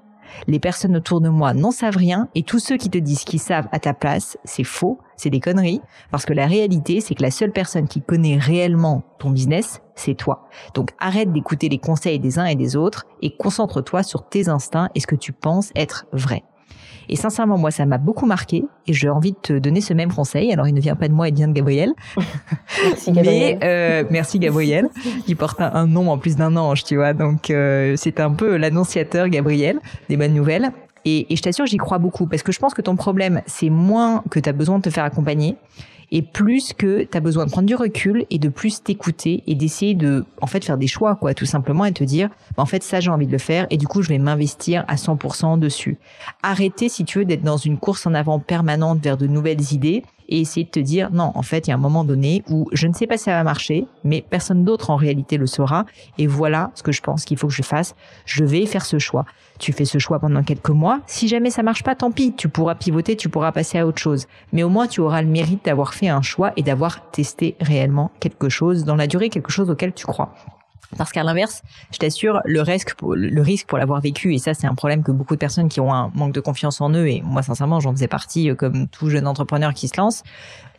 les 0.47 0.59
personnes 0.59 0.95
autour 0.95 1.21
de 1.21 1.29
moi 1.29 1.53
n'en 1.53 1.71
savent 1.71 1.97
rien 1.97 2.29
et 2.35 2.43
tous 2.43 2.59
ceux 2.59 2.77
qui 2.77 2.89
te 2.89 2.97
disent 2.97 3.23
qu'ils 3.23 3.39
savent 3.39 3.67
à 3.71 3.79
ta 3.79 3.93
place, 3.93 4.37
c'est 4.43 4.63
faux, 4.63 4.99
c'est 5.17 5.29
des 5.29 5.39
conneries 5.39 5.81
parce 6.11 6.25
que 6.25 6.33
la 6.33 6.47
réalité, 6.47 7.01
c'est 7.01 7.15
que 7.15 7.23
la 7.23 7.31
seule 7.31 7.51
personne 7.51 7.87
qui 7.87 8.01
connaît 8.01 8.37
réellement 8.37 9.03
ton 9.19 9.29
business, 9.29 9.81
c'est 9.95 10.15
toi. 10.15 10.47
Donc 10.73 10.91
arrête 10.99 11.31
d'écouter 11.31 11.69
les 11.69 11.79
conseils 11.79 12.19
des 12.19 12.39
uns 12.39 12.45
et 12.45 12.55
des 12.55 12.75
autres 12.75 13.05
et 13.21 13.35
concentre-toi 13.35 14.03
sur 14.03 14.27
tes 14.27 14.49
instincts 14.49 14.89
et 14.95 14.99
ce 14.99 15.07
que 15.07 15.15
tu 15.15 15.31
penses 15.31 15.71
être 15.75 16.05
vrai. 16.11 16.43
Et 17.09 17.15
sincèrement, 17.15 17.57
moi, 17.57 17.71
ça 17.71 17.85
m'a 17.85 17.97
beaucoup 17.97 18.25
marqué 18.25 18.63
et 18.87 18.93
j'ai 18.93 19.09
envie 19.09 19.31
de 19.31 19.37
te 19.41 19.53
donner 19.53 19.81
ce 19.81 19.93
même 19.93 20.11
conseil. 20.11 20.51
Alors, 20.51 20.67
il 20.67 20.73
ne 20.73 20.81
vient 20.81 20.95
pas 20.95 21.07
de 21.07 21.13
moi, 21.13 21.29
il 21.29 21.35
vient 21.35 21.47
de 21.47 21.53
Gabriel. 21.53 21.93
merci 22.83 23.11
Gabriel. 23.11 23.57
Mais 23.59 23.67
euh, 23.67 24.03
merci 24.09 24.39
Gabriel, 24.39 24.87
qui 25.25 25.35
porte 25.35 25.59
un, 25.61 25.87
nom 25.87 26.09
en 26.09 26.17
plus 26.17 26.35
d'un 26.35 26.55
ange, 26.55 26.83
tu 26.83 26.95
vois. 26.95 27.13
Donc, 27.13 27.49
euh, 27.49 27.95
c'est 27.97 28.19
un 28.19 28.31
peu 28.31 28.57
l'annonciateur 28.57 29.29
Gabriel 29.29 29.79
des 30.09 30.17
bonnes 30.17 30.33
nouvelles. 30.33 30.71
Et, 31.05 31.31
et 31.31 31.35
je 31.35 31.41
t'assure, 31.41 31.65
j'y 31.67 31.77
crois 31.77 31.99
beaucoup 31.99 32.25
parce 32.25 32.41
que 32.41 32.51
je 32.51 32.59
pense 32.59 32.73
que 32.73 32.81
ton 32.81 32.95
problème, 32.95 33.41
c'est 33.45 33.69
moins 33.69 34.23
que 34.31 34.39
tu 34.39 34.49
as 34.49 34.53
besoin 34.53 34.77
de 34.77 34.83
te 34.83 34.89
faire 34.89 35.03
accompagner 35.03 35.55
et 36.11 36.21
plus 36.21 36.73
que 36.73 37.03
tu 37.03 37.17
as 37.17 37.21
besoin 37.21 37.45
de 37.45 37.51
prendre 37.51 37.67
du 37.67 37.75
recul 37.75 38.25
et 38.29 38.39
de 38.39 38.49
plus 38.49 38.83
t'écouter 38.83 39.43
et 39.47 39.55
d'essayer 39.55 39.93
de 39.93 40.25
en 40.41 40.47
fait 40.47 40.63
faire 40.63 40.77
des 40.77 40.87
choix 40.87 41.15
quoi 41.15 41.33
tout 41.33 41.45
simplement 41.45 41.85
et 41.85 41.91
te 41.91 42.03
dire 42.03 42.29
bah, 42.55 42.63
en 42.63 42.65
fait 42.65 42.83
ça 42.83 42.99
j'ai 42.99 43.09
envie 43.09 43.27
de 43.27 43.31
le 43.31 43.37
faire 43.37 43.67
et 43.69 43.77
du 43.77 43.87
coup 43.87 44.01
je 44.01 44.09
vais 44.09 44.17
m'investir 44.17 44.85
à 44.87 44.95
100% 44.95 45.59
dessus. 45.59 45.97
Arrêter 46.43 46.89
si 46.89 47.05
tu 47.05 47.19
veux 47.19 47.25
d'être 47.25 47.43
dans 47.43 47.57
une 47.57 47.77
course 47.77 48.05
en 48.05 48.13
avant 48.13 48.39
permanente 48.39 49.03
vers 49.03 49.17
de 49.17 49.27
nouvelles 49.27 49.73
idées 49.73 50.03
et 50.29 50.41
essayer 50.41 50.65
de 50.65 50.71
te 50.71 50.79
dire 50.79 51.11
non, 51.11 51.31
en 51.35 51.41
fait, 51.41 51.67
il 51.67 51.69
y 51.69 51.73
a 51.73 51.75
un 51.75 51.79
moment 51.79 52.03
donné 52.03 52.43
où 52.49 52.67
je 52.71 52.87
ne 52.87 52.93
sais 52.93 53.07
pas 53.07 53.17
si 53.17 53.25
ça 53.25 53.31
va 53.31 53.43
marcher, 53.43 53.87
mais 54.03 54.25
personne 54.27 54.63
d'autre 54.63 54.89
en 54.89 54.95
réalité 54.95 55.37
le 55.37 55.47
saura. 55.47 55.85
Et 56.17 56.27
voilà 56.27 56.71
ce 56.75 56.83
que 56.83 56.91
je 56.91 57.01
pense 57.01 57.25
qu'il 57.25 57.37
faut 57.37 57.47
que 57.47 57.53
je 57.53 57.61
fasse. 57.61 57.95
Je 58.25 58.43
vais 58.43 58.65
faire 58.65 58.85
ce 58.85 58.99
choix. 58.99 59.25
Tu 59.59 59.71
fais 59.71 59.85
ce 59.85 59.97
choix 59.97 60.19
pendant 60.19 60.43
quelques 60.43 60.69
mois. 60.69 60.99
Si 61.07 61.27
jamais 61.27 61.49
ça 61.49 61.63
marche 61.63 61.83
pas, 61.83 61.95
tant 61.95 62.11
pis. 62.11 62.33
Tu 62.35 62.49
pourras 62.49 62.75
pivoter, 62.75 63.15
tu 63.15 63.29
pourras 63.29 63.51
passer 63.51 63.77
à 63.77 63.87
autre 63.87 63.99
chose. 63.99 64.27
Mais 64.51 64.63
au 64.63 64.69
moins, 64.69 64.87
tu 64.87 64.99
auras 64.99 65.21
le 65.21 65.27
mérite 65.27 65.65
d'avoir 65.65 65.93
fait 65.93 66.09
un 66.09 66.21
choix 66.21 66.51
et 66.57 66.63
d'avoir 66.63 67.09
testé 67.11 67.55
réellement 67.61 68.11
quelque 68.19 68.49
chose 68.49 68.83
dans 68.83 68.95
la 68.95 69.07
durée, 69.07 69.29
quelque 69.29 69.51
chose 69.51 69.69
auquel 69.69 69.93
tu 69.93 70.05
crois. 70.05 70.33
Parce 70.97 71.11
qu'à 71.11 71.23
l'inverse, 71.23 71.61
je 71.91 71.97
t'assure, 71.97 72.41
le 72.45 72.61
risque, 72.61 72.95
pour, 72.95 73.15
le 73.15 73.77
l'avoir 73.77 74.01
vécu, 74.01 74.33
et 74.33 74.37
ça 74.37 74.53
c'est 74.53 74.67
un 74.67 74.75
problème 74.75 75.03
que 75.03 75.11
beaucoup 75.11 75.33
de 75.33 75.39
personnes 75.39 75.67
qui 75.67 75.79
ont 75.79 75.93
un 75.93 76.11
manque 76.13 76.31
de 76.31 76.39
confiance 76.39 76.79
en 76.79 76.91
eux, 76.91 77.07
et 77.07 77.21
moi 77.21 77.41
sincèrement 77.41 77.79
j'en 77.79 77.91
faisais 77.91 78.07
partie 78.07 78.49
euh, 78.49 78.55
comme 78.55 78.87
tout 78.87 79.09
jeune 79.09 79.27
entrepreneur 79.27 79.73
qui 79.73 79.87
se 79.87 79.97
lance, 79.97 80.23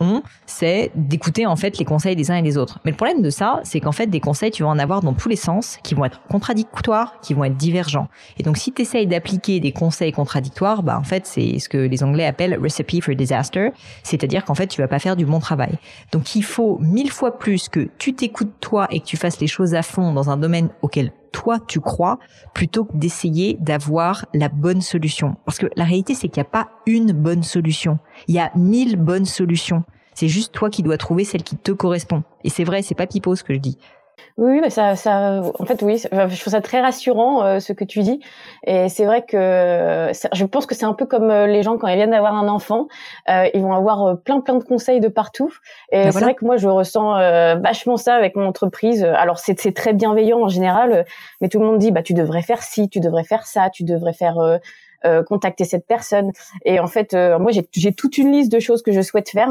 ont, 0.00 0.22
c'est 0.46 0.90
d'écouter 0.94 1.46
en 1.46 1.56
fait 1.56 1.78
les 1.78 1.84
conseils 1.84 2.16
des 2.16 2.30
uns 2.30 2.36
et 2.36 2.42
des 2.42 2.56
autres. 2.56 2.78
Mais 2.84 2.90
le 2.90 2.96
problème 2.96 3.22
de 3.22 3.30
ça, 3.30 3.60
c'est 3.64 3.80
qu'en 3.80 3.92
fait 3.92 4.06
des 4.06 4.20
conseils, 4.20 4.50
tu 4.50 4.62
vas 4.62 4.68
en 4.68 4.78
avoir 4.78 5.00
dans 5.02 5.12
tous 5.12 5.28
les 5.28 5.36
sens, 5.36 5.78
qui 5.82 5.94
vont 5.94 6.04
être 6.04 6.20
contradictoires, 6.28 7.20
qui 7.20 7.34
vont 7.34 7.44
être 7.44 7.56
divergents. 7.56 8.08
Et 8.38 8.42
donc 8.42 8.56
si 8.56 8.72
tu 8.72 8.82
essayes 8.82 9.06
d'appliquer 9.06 9.60
des 9.60 9.72
conseils 9.72 10.12
contradictoires, 10.12 10.82
bah 10.82 10.98
en 10.98 11.04
fait 11.04 11.26
c'est 11.26 11.58
ce 11.58 11.68
que 11.68 11.78
les 11.78 12.02
Anglais 12.02 12.26
appellent 12.26 12.58
recipe 12.60 13.02
for 13.02 13.14
disaster, 13.14 13.70
c'est-à-dire 14.02 14.44
qu'en 14.44 14.54
fait 14.54 14.66
tu 14.66 14.80
vas 14.80 14.88
pas 14.88 14.98
faire 14.98 15.16
du 15.16 15.26
bon 15.26 15.40
travail. 15.40 15.78
Donc 16.12 16.34
il 16.34 16.44
faut 16.44 16.78
mille 16.80 17.10
fois 17.10 17.38
plus 17.38 17.68
que 17.68 17.88
tu 17.98 18.14
t'écoutes 18.14 18.52
toi 18.60 18.86
et 18.90 19.00
que 19.00 19.06
tu 19.06 19.16
fasses 19.16 19.40
les 19.40 19.46
choses 19.46 19.74
à 19.74 19.82
fond 19.82 20.12
dans 20.12 20.30
un 20.30 20.36
domaine 20.36 20.68
auquel 20.82 21.12
toi 21.32 21.58
tu 21.66 21.80
crois 21.80 22.18
plutôt 22.54 22.84
que 22.84 22.96
d'essayer 22.96 23.56
d'avoir 23.60 24.26
la 24.34 24.48
bonne 24.48 24.80
solution. 24.80 25.36
Parce 25.44 25.58
que 25.58 25.66
la 25.76 25.84
réalité 25.84 26.14
c'est 26.14 26.28
qu'il 26.28 26.40
n'y 26.40 26.46
a 26.46 26.50
pas 26.50 26.68
une 26.86 27.12
bonne 27.12 27.42
solution. 27.42 27.98
Il 28.28 28.34
y 28.34 28.38
a 28.38 28.50
mille 28.54 28.96
bonnes 28.96 29.26
solutions. 29.26 29.84
C'est 30.14 30.28
juste 30.28 30.52
toi 30.52 30.70
qui 30.70 30.82
dois 30.82 30.96
trouver 30.96 31.24
celle 31.24 31.42
qui 31.42 31.56
te 31.56 31.72
correspond. 31.72 32.22
Et 32.42 32.48
c'est 32.48 32.64
vrai, 32.64 32.80
c'est 32.80 32.94
pas 32.94 33.06
pipeau 33.06 33.36
ce 33.36 33.44
que 33.44 33.52
je 33.52 33.58
dis. 33.58 33.76
Oui, 34.38 34.60
mais 34.60 34.70
ça, 34.70 34.96
ça, 34.96 35.40
en 35.58 35.64
fait, 35.64 35.80
oui, 35.82 35.98
je 35.98 36.40
trouve 36.40 36.50
ça 36.50 36.60
très 36.60 36.80
rassurant 36.80 37.42
euh, 37.42 37.58
ce 37.58 37.72
que 37.72 37.84
tu 37.84 38.00
dis. 38.00 38.20
Et 38.66 38.88
c'est 38.90 39.06
vrai 39.06 39.24
que 39.24 40.10
je 40.32 40.44
pense 40.44 40.66
que 40.66 40.74
c'est 40.74 40.84
un 40.84 40.92
peu 40.92 41.06
comme 41.06 41.30
euh, 41.30 41.46
les 41.46 41.62
gens 41.62 41.78
quand 41.78 41.88
ils 41.88 41.96
viennent 41.96 42.10
d'avoir 42.10 42.34
un 42.34 42.48
enfant, 42.48 42.88
euh, 43.30 43.48
ils 43.54 43.62
vont 43.62 43.72
avoir 43.72 44.06
euh, 44.06 44.14
plein 44.14 44.40
plein 44.40 44.54
de 44.56 44.64
conseils 44.64 45.00
de 45.00 45.08
partout. 45.08 45.52
Et 45.90 46.04
ben 46.04 46.12
c'est 46.12 46.20
vrai 46.20 46.34
que 46.34 46.44
moi, 46.44 46.56
je 46.58 46.68
ressens 46.68 47.14
vachement 47.60 47.96
ça 47.96 48.14
avec 48.14 48.36
mon 48.36 48.46
entreprise. 48.46 49.04
Alors 49.04 49.38
c'est 49.38 49.58
c'est 49.58 49.72
très 49.72 49.94
bienveillant 49.94 50.42
en 50.42 50.48
général, 50.48 51.06
mais 51.40 51.48
tout 51.48 51.58
le 51.58 51.66
monde 51.66 51.78
dit 51.78 51.90
bah 51.90 52.02
tu 52.02 52.12
devrais 52.12 52.42
faire 52.42 52.62
ci, 52.62 52.88
tu 52.88 53.00
devrais 53.00 53.24
faire 53.24 53.46
ça, 53.46 53.70
tu 53.70 53.84
devrais 53.84 54.12
faire 54.12 54.36
euh, 55.04 55.22
contacter 55.22 55.64
cette 55.64 55.86
personne. 55.86 56.32
Et 56.64 56.80
en 56.80 56.86
fait, 56.86 57.14
moi, 57.14 57.52
j'ai 57.72 57.92
toute 57.92 58.18
une 58.18 58.32
liste 58.32 58.50
de 58.50 58.58
choses 58.58 58.82
que 58.82 58.92
je 58.92 59.00
souhaite 59.00 59.30
faire. 59.30 59.50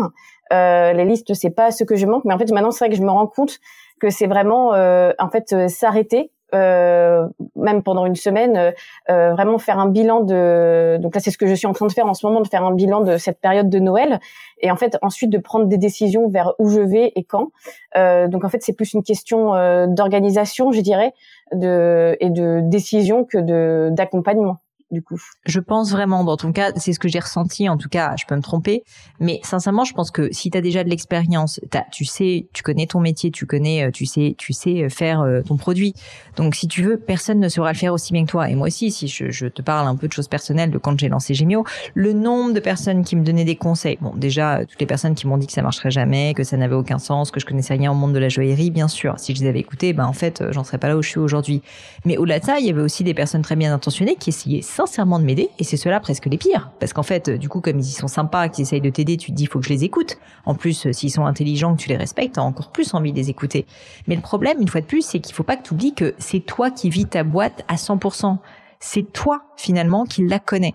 Euh, 0.53 0.93
les 0.93 1.05
listes, 1.05 1.33
c'est 1.33 1.49
pas 1.49 1.71
ce 1.71 1.83
que 1.83 1.95
je 1.95 2.05
manque, 2.05 2.25
mais 2.25 2.33
en 2.33 2.37
fait, 2.37 2.51
maintenant, 2.51 2.71
c'est 2.71 2.85
vrai 2.85 2.89
que 2.89 2.97
je 2.97 3.03
me 3.03 3.11
rends 3.11 3.27
compte 3.27 3.59
que 3.99 4.09
c'est 4.09 4.27
vraiment 4.27 4.73
euh, 4.73 5.11
en 5.19 5.29
fait 5.29 5.53
euh, 5.53 5.67
s'arrêter 5.67 6.31
euh, 6.53 7.27
même 7.55 7.83
pendant 7.83 8.05
une 8.05 8.15
semaine, 8.15 8.71
vraiment 9.09 9.57
faire 9.57 9.77
un 9.77 9.89
bilan 9.89 10.21
de. 10.21 10.97
Donc 11.01 11.15
là, 11.15 11.19
c'est 11.19 11.31
ce 11.31 11.37
que 11.37 11.47
je 11.47 11.53
suis 11.53 11.67
en 11.67 11.73
train 11.73 11.87
de 11.87 11.91
faire 11.91 12.05
en 12.05 12.13
ce 12.13 12.25
moment, 12.25 12.39
de 12.39 12.47
faire 12.47 12.63
un 12.63 12.73
bilan 12.73 13.01
de 13.01 13.17
cette 13.17 13.41
période 13.41 13.69
de 13.69 13.79
Noël, 13.79 14.21
et 14.61 14.71
en 14.71 14.77
fait 14.77 14.97
ensuite 15.01 15.31
de 15.31 15.37
prendre 15.37 15.65
des 15.65 15.77
décisions 15.77 16.29
vers 16.29 16.53
où 16.59 16.69
je 16.69 16.79
vais 16.79 17.11
et 17.15 17.23
quand. 17.23 17.49
Donc 17.95 18.45
en 18.45 18.49
fait, 18.49 18.61
c'est 18.61 18.73
plus 18.73 18.93
une 18.93 19.03
question 19.03 19.87
d'organisation, 19.87 20.71
je 20.71 20.79
dirais, 20.79 21.13
de 21.51 22.15
et 22.21 22.29
de 22.29 22.61
décision 22.61 23.25
que 23.25 23.39
de 23.39 23.89
d'accompagnement 23.91 24.59
du 24.91 25.01
coup. 25.01 25.19
Je 25.45 25.59
pense 25.59 25.91
vraiment, 25.91 26.23
dans 26.23 26.37
ton 26.37 26.51
cas, 26.51 26.71
c'est 26.75 26.93
ce 26.93 26.99
que 26.99 27.07
j'ai 27.07 27.19
ressenti, 27.19 27.67
en 27.69 27.77
tout 27.77 27.89
cas, 27.89 28.15
je 28.17 28.25
peux 28.25 28.35
me 28.35 28.41
tromper, 28.41 28.83
mais 29.19 29.39
sincèrement, 29.43 29.83
je 29.83 29.93
pense 29.93 30.11
que 30.11 30.31
si 30.31 30.51
tu 30.51 30.57
as 30.57 30.61
déjà 30.61 30.83
de 30.83 30.89
l'expérience, 30.89 31.59
tu 31.91 32.05
sais, 32.05 32.47
tu 32.53 32.63
connais 32.63 32.85
ton 32.85 32.99
métier, 32.99 33.31
tu 33.31 33.45
connais, 33.45 33.87
euh, 33.87 33.91
tu 33.91 34.05
sais, 34.05 34.35
tu 34.37 34.53
sais 34.53 34.83
euh, 34.83 34.89
faire 34.89 35.21
euh, 35.21 35.41
ton 35.41 35.57
produit. 35.57 35.93
Donc, 36.35 36.55
si 36.55 36.67
tu 36.67 36.83
veux, 36.83 36.97
personne 36.97 37.39
ne 37.39 37.49
saura 37.49 37.71
le 37.71 37.77
faire 37.77 37.93
aussi 37.93 38.13
bien 38.13 38.25
que 38.25 38.31
toi. 38.31 38.49
Et 38.49 38.55
moi 38.55 38.67
aussi, 38.67 38.91
si 38.91 39.07
je, 39.07 39.47
te 39.47 39.61
parle 39.61 39.87
un 39.87 39.95
peu 39.95 40.07
de 40.07 40.13
choses 40.13 40.27
personnelles 40.27 40.71
de 40.71 40.77
quand 40.77 40.99
j'ai 40.99 41.09
lancé 41.09 41.33
Gemio, 41.33 41.65
le 41.93 42.13
nombre 42.13 42.53
de 42.53 42.59
personnes 42.59 43.03
qui 43.03 43.15
me 43.15 43.23
donnaient 43.23 43.45
des 43.45 43.55
conseils, 43.55 43.97
bon, 44.01 44.13
déjà, 44.15 44.65
toutes 44.65 44.79
les 44.79 44.85
personnes 44.85 45.15
qui 45.15 45.27
m'ont 45.27 45.37
dit 45.37 45.47
que 45.47 45.53
ça 45.53 45.61
marcherait 45.61 45.91
jamais, 45.91 46.33
que 46.33 46.43
ça 46.43 46.57
n'avait 46.57 46.75
aucun 46.75 46.99
sens, 46.99 47.31
que 47.31 47.39
je 47.39 47.45
connaissais 47.45 47.73
rien 47.73 47.91
au 47.91 47.95
monde 47.95 48.13
de 48.13 48.19
la 48.19 48.29
joaillerie, 48.29 48.71
bien 48.71 48.87
sûr, 48.87 49.15
si 49.17 49.35
je 49.35 49.41
les 49.41 49.49
avais 49.49 49.59
écoutés, 49.59 49.93
ben, 49.93 50.05
en 50.05 50.13
fait, 50.13 50.43
j'en 50.51 50.63
serais 50.63 50.77
pas 50.77 50.87
là 50.87 50.97
où 50.97 51.01
je 51.01 51.09
suis 51.09 51.19
aujourd'hui. 51.19 51.61
Mais 52.05 52.17
au-delà 52.17 52.39
de 52.39 52.45
ça, 52.45 52.59
il 52.59 52.65
y 52.65 52.69
avait 52.69 52.81
aussi 52.81 53.03
des 53.03 53.13
personnes 53.13 53.41
très 53.41 53.55
bien 53.55 53.73
intentionnées 53.73 54.15
qui 54.15 54.29
essayaient 54.29 54.61
sincèrement 54.75 55.19
de 55.19 55.23
m'aider 55.23 55.49
et 55.57 55.63
c'est 55.63 55.77
cela 55.77 55.99
presque 55.99 56.25
les 56.25 56.37
pires. 56.37 56.71
Parce 56.79 56.91
qu'en 56.91 57.03
fait 57.03 57.29
du 57.29 57.47
coup 57.47 57.61
comme 57.61 57.79
ils 57.79 57.83
sont 57.83 58.07
sympas 58.07 58.49
qu'ils 58.49 58.63
essayent 58.63 58.81
de 58.81 58.89
t'aider 58.89 59.15
tu 59.15 59.31
te 59.31 59.35
dis 59.35 59.45
faut 59.45 59.59
que 59.59 59.65
je 59.65 59.73
les 59.73 59.83
écoute. 59.83 60.17
En 60.45 60.55
plus 60.55 60.87
euh, 60.87 60.91
s'ils 60.91 61.11
sont 61.11 61.25
intelligents 61.25 61.75
que 61.75 61.81
tu 61.81 61.89
les 61.89 61.97
respectes 61.97 62.35
t'as 62.35 62.41
encore 62.41 62.71
plus 62.71 62.93
envie 62.93 63.13
de 63.13 63.17
les 63.17 63.29
écouter. 63.29 63.65
Mais 64.07 64.15
le 64.15 64.21
problème 64.21 64.61
une 64.61 64.67
fois 64.67 64.81
de 64.81 64.85
plus 64.85 65.05
c'est 65.05 65.19
qu'il 65.19 65.33
faut 65.33 65.43
pas 65.43 65.55
que 65.55 65.63
tu 65.63 65.73
oublies 65.73 65.93
que 65.93 66.13
c'est 66.17 66.41
toi 66.41 66.71
qui 66.71 66.89
vis 66.89 67.05
ta 67.05 67.23
boîte 67.23 67.63
à 67.67 67.75
100% 67.75 68.37
c'est 68.79 69.13
toi 69.13 69.43
finalement 69.55 70.03
qui 70.05 70.27
la 70.27 70.39
connais 70.39 70.73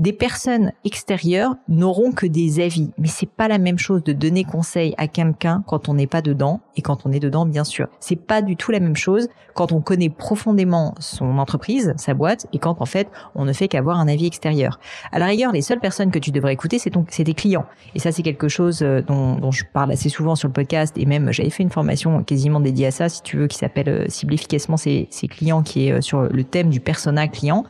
des 0.00 0.14
personnes 0.14 0.72
extérieures 0.86 1.56
n'auront 1.68 2.12
que 2.12 2.24
des 2.24 2.60
avis, 2.60 2.90
mais 2.96 3.06
c'est 3.06 3.28
pas 3.28 3.48
la 3.48 3.58
même 3.58 3.78
chose 3.78 4.02
de 4.02 4.14
donner 4.14 4.44
conseil 4.44 4.94
à 4.96 5.06
quelqu'un 5.06 5.62
quand 5.66 5.90
on 5.90 5.94
n'est 5.94 6.06
pas 6.06 6.22
dedans 6.22 6.60
et 6.74 6.80
quand 6.80 7.04
on 7.04 7.12
est 7.12 7.20
dedans, 7.20 7.44
bien 7.44 7.64
sûr. 7.64 7.86
C'est 8.00 8.16
pas 8.16 8.40
du 8.40 8.56
tout 8.56 8.72
la 8.72 8.80
même 8.80 8.96
chose 8.96 9.28
quand 9.54 9.72
on 9.72 9.82
connaît 9.82 10.08
profondément 10.08 10.94
son 11.00 11.36
entreprise, 11.36 11.92
sa 11.98 12.14
boîte, 12.14 12.46
et 12.54 12.58
quand 12.58 12.80
en 12.80 12.86
fait 12.86 13.08
on 13.34 13.44
ne 13.44 13.52
fait 13.52 13.68
qu'avoir 13.68 14.00
un 14.00 14.08
avis 14.08 14.24
extérieur. 14.24 14.80
À 15.12 15.18
la 15.18 15.26
rigueur, 15.26 15.52
les 15.52 15.60
seules 15.60 15.80
personnes 15.80 16.10
que 16.10 16.18
tu 16.18 16.30
devrais 16.30 16.54
écouter, 16.54 16.78
c'est 16.78 16.90
c'est 17.10 17.24
tes 17.24 17.34
clients. 17.34 17.66
Et 17.94 17.98
ça, 17.98 18.10
c'est 18.10 18.22
quelque 18.22 18.48
chose 18.48 18.80
euh, 18.82 19.02
dont, 19.02 19.34
dont, 19.34 19.50
je 19.50 19.64
parle 19.70 19.92
assez 19.92 20.08
souvent 20.08 20.34
sur 20.34 20.48
le 20.48 20.54
podcast, 20.54 20.96
et 20.96 21.04
même 21.04 21.30
j'avais 21.30 21.50
fait 21.50 21.62
une 21.62 21.70
formation 21.70 22.24
quasiment 22.24 22.60
dédiée 22.60 22.86
à 22.86 22.90
ça, 22.90 23.10
si 23.10 23.22
tu 23.22 23.36
veux, 23.36 23.48
qui 23.48 23.58
s'appelle 23.58 23.88
euh, 23.90 24.04
Cibler 24.08 24.36
efficacement 24.36 24.78
ses, 24.78 25.08
ses 25.10 25.28
clients, 25.28 25.62
qui 25.62 25.88
est 25.88 25.92
euh, 25.92 26.00
sur 26.00 26.22
le 26.22 26.44
thème 26.44 26.70
du 26.70 26.80
persona 26.80 27.28
client 27.28 27.66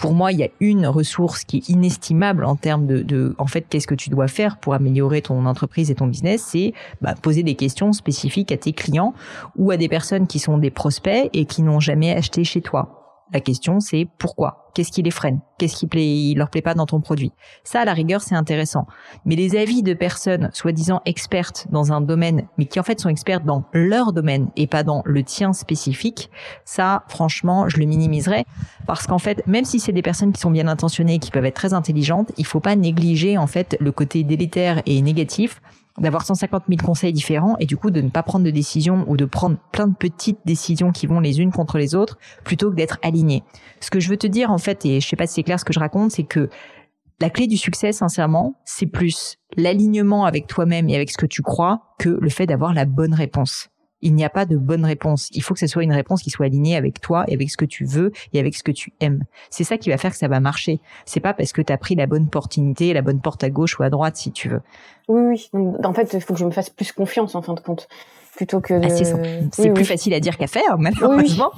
pour 0.00 0.14
moi, 0.14 0.32
il 0.32 0.38
y 0.38 0.44
a 0.44 0.48
une 0.60 0.86
ressource 0.86 1.44
qui 1.44 1.58
est 1.58 1.68
inestimable 1.68 2.44
en 2.44 2.56
termes 2.56 2.86
de, 2.86 3.34
en 3.38 3.46
fait, 3.46 3.66
qu'est-ce 3.68 3.86
que 3.86 3.94
tu 3.94 4.10
dois 4.10 4.28
faire 4.28 4.56
pour 4.58 4.74
améliorer 4.74 5.22
ton 5.22 5.44
entreprise 5.46 5.90
et 5.90 5.94
ton 5.94 6.06
business, 6.06 6.42
c'est 6.48 6.72
bah, 7.00 7.14
poser 7.20 7.42
des 7.42 7.54
questions 7.54 7.92
spécifiques 7.92 8.52
à 8.52 8.56
tes 8.56 8.72
clients 8.72 9.14
ou 9.56 9.70
à 9.70 9.76
des 9.76 9.88
personnes 9.88 10.26
qui 10.26 10.38
sont 10.38 10.58
des 10.58 10.70
prospects 10.70 11.30
et 11.32 11.44
qui 11.44 11.62
n'ont 11.62 11.80
jamais 11.80 12.12
acheté 12.12 12.44
chez 12.44 12.60
toi 12.60 12.97
La 13.32 13.40
question, 13.40 13.80
c'est 13.80 14.08
pourquoi? 14.18 14.70
Qu'est-ce 14.74 14.90
qui 14.90 15.02
les 15.02 15.10
freine? 15.10 15.40
Qu'est-ce 15.58 15.76
qui 15.76 15.86
plaît, 15.86 16.32
leur 16.34 16.48
plaît 16.48 16.62
pas 16.62 16.74
dans 16.74 16.86
ton 16.86 17.00
produit? 17.00 17.32
Ça, 17.62 17.80
à 17.80 17.84
la 17.84 17.92
rigueur, 17.92 18.22
c'est 18.22 18.34
intéressant. 18.34 18.86
Mais 19.26 19.36
les 19.36 19.56
avis 19.56 19.82
de 19.82 19.92
personnes 19.92 20.50
soi-disant 20.54 21.02
expertes 21.04 21.66
dans 21.70 21.92
un 21.92 22.00
domaine, 22.00 22.46
mais 22.56 22.64
qui 22.64 22.80
en 22.80 22.82
fait 22.82 23.00
sont 23.00 23.08
expertes 23.08 23.44
dans 23.44 23.64
leur 23.72 24.12
domaine 24.12 24.48
et 24.56 24.66
pas 24.66 24.84
dans 24.84 25.02
le 25.04 25.22
tien 25.24 25.52
spécifique, 25.52 26.30
ça, 26.64 27.04
franchement, 27.08 27.68
je 27.68 27.78
le 27.78 27.84
minimiserais. 27.84 28.46
Parce 28.86 29.06
qu'en 29.06 29.18
fait, 29.18 29.46
même 29.46 29.64
si 29.64 29.78
c'est 29.78 29.92
des 29.92 30.02
personnes 30.02 30.32
qui 30.32 30.40
sont 30.40 30.50
bien 30.50 30.68
intentionnées, 30.68 31.18
qui 31.18 31.30
peuvent 31.30 31.44
être 31.44 31.54
très 31.54 31.74
intelligentes, 31.74 32.32
il 32.38 32.46
faut 32.46 32.60
pas 32.60 32.76
négliger 32.76 33.36
en 33.36 33.46
fait 33.46 33.76
le 33.80 33.92
côté 33.92 34.24
délétère 34.24 34.80
et 34.86 35.02
négatif 35.02 35.60
d'avoir 36.00 36.24
150 36.24 36.64
000 36.68 36.80
conseils 36.84 37.12
différents 37.12 37.56
et 37.58 37.66
du 37.66 37.76
coup 37.76 37.90
de 37.90 38.00
ne 38.00 38.08
pas 38.08 38.22
prendre 38.22 38.44
de 38.44 38.50
décision 38.50 39.04
ou 39.08 39.16
de 39.16 39.24
prendre 39.24 39.56
plein 39.72 39.86
de 39.86 39.94
petites 39.94 40.40
décisions 40.44 40.92
qui 40.92 41.06
vont 41.06 41.20
les 41.20 41.40
unes 41.40 41.52
contre 41.52 41.78
les 41.78 41.94
autres 41.94 42.18
plutôt 42.44 42.70
que 42.70 42.76
d'être 42.76 42.98
aligné. 43.02 43.42
Ce 43.80 43.90
que 43.90 44.00
je 44.00 44.08
veux 44.08 44.16
te 44.16 44.26
dire 44.26 44.50
en 44.50 44.58
fait, 44.58 44.84
et 44.84 45.00
je 45.00 45.08
sais 45.08 45.16
pas 45.16 45.26
si 45.26 45.34
c'est 45.34 45.42
clair 45.42 45.60
ce 45.60 45.64
que 45.64 45.72
je 45.72 45.80
raconte, 45.80 46.10
c'est 46.10 46.24
que 46.24 46.48
la 47.20 47.30
clé 47.30 47.48
du 47.48 47.56
succès, 47.56 47.92
sincèrement, 47.92 48.60
c'est 48.64 48.86
plus 48.86 49.38
l'alignement 49.56 50.24
avec 50.24 50.46
toi-même 50.46 50.88
et 50.88 50.94
avec 50.94 51.10
ce 51.10 51.16
que 51.16 51.26
tu 51.26 51.42
crois 51.42 51.82
que 51.98 52.10
le 52.10 52.28
fait 52.28 52.46
d'avoir 52.46 52.72
la 52.74 52.84
bonne 52.84 53.14
réponse 53.14 53.68
il 54.02 54.14
n'y 54.14 54.24
a 54.24 54.30
pas 54.30 54.46
de 54.46 54.56
bonne 54.56 54.84
réponse. 54.84 55.28
Il 55.32 55.42
faut 55.42 55.54
que 55.54 55.60
ce 55.60 55.66
soit 55.66 55.82
une 55.82 55.92
réponse 55.92 56.22
qui 56.22 56.30
soit 56.30 56.46
alignée 56.46 56.76
avec 56.76 57.00
toi 57.00 57.24
et 57.28 57.34
avec 57.34 57.50
ce 57.50 57.56
que 57.56 57.64
tu 57.64 57.84
veux 57.84 58.12
et 58.32 58.38
avec 58.38 58.54
ce 58.54 58.62
que 58.62 58.72
tu 58.72 58.92
aimes. 59.00 59.24
C'est 59.50 59.64
ça 59.64 59.78
qui 59.78 59.90
va 59.90 59.98
faire 59.98 60.12
que 60.12 60.16
ça 60.18 60.28
va 60.28 60.40
marcher. 60.40 60.80
C'est 61.04 61.20
pas 61.20 61.34
parce 61.34 61.52
que 61.52 61.62
tu 61.62 61.72
as 61.72 61.78
pris 61.78 61.94
la 61.94 62.06
bonne 62.06 62.24
opportunité, 62.24 62.92
la 62.92 63.02
bonne 63.02 63.20
porte 63.20 63.42
à 63.44 63.50
gauche 63.50 63.78
ou 63.78 63.82
à 63.82 63.90
droite 63.90 64.16
si 64.16 64.32
tu 64.32 64.48
veux. 64.48 64.60
Oui, 65.08 65.48
oui. 65.52 65.70
En 65.84 65.92
fait, 65.92 66.12
il 66.12 66.20
faut 66.20 66.34
que 66.34 66.40
je 66.40 66.44
me 66.44 66.50
fasse 66.50 66.70
plus 66.70 66.92
confiance 66.92 67.34
en 67.34 67.42
fin 67.42 67.54
de 67.54 67.60
compte 67.60 67.88
plutôt 68.38 68.60
que 68.60 68.74
ah, 68.74 69.48
c'est 69.50 69.70
plus 69.70 69.84
facile 69.84 70.14
à 70.14 70.20
dire 70.20 70.36
qu'à 70.38 70.46
faire 70.46 70.78
malheureusement. 70.78 71.50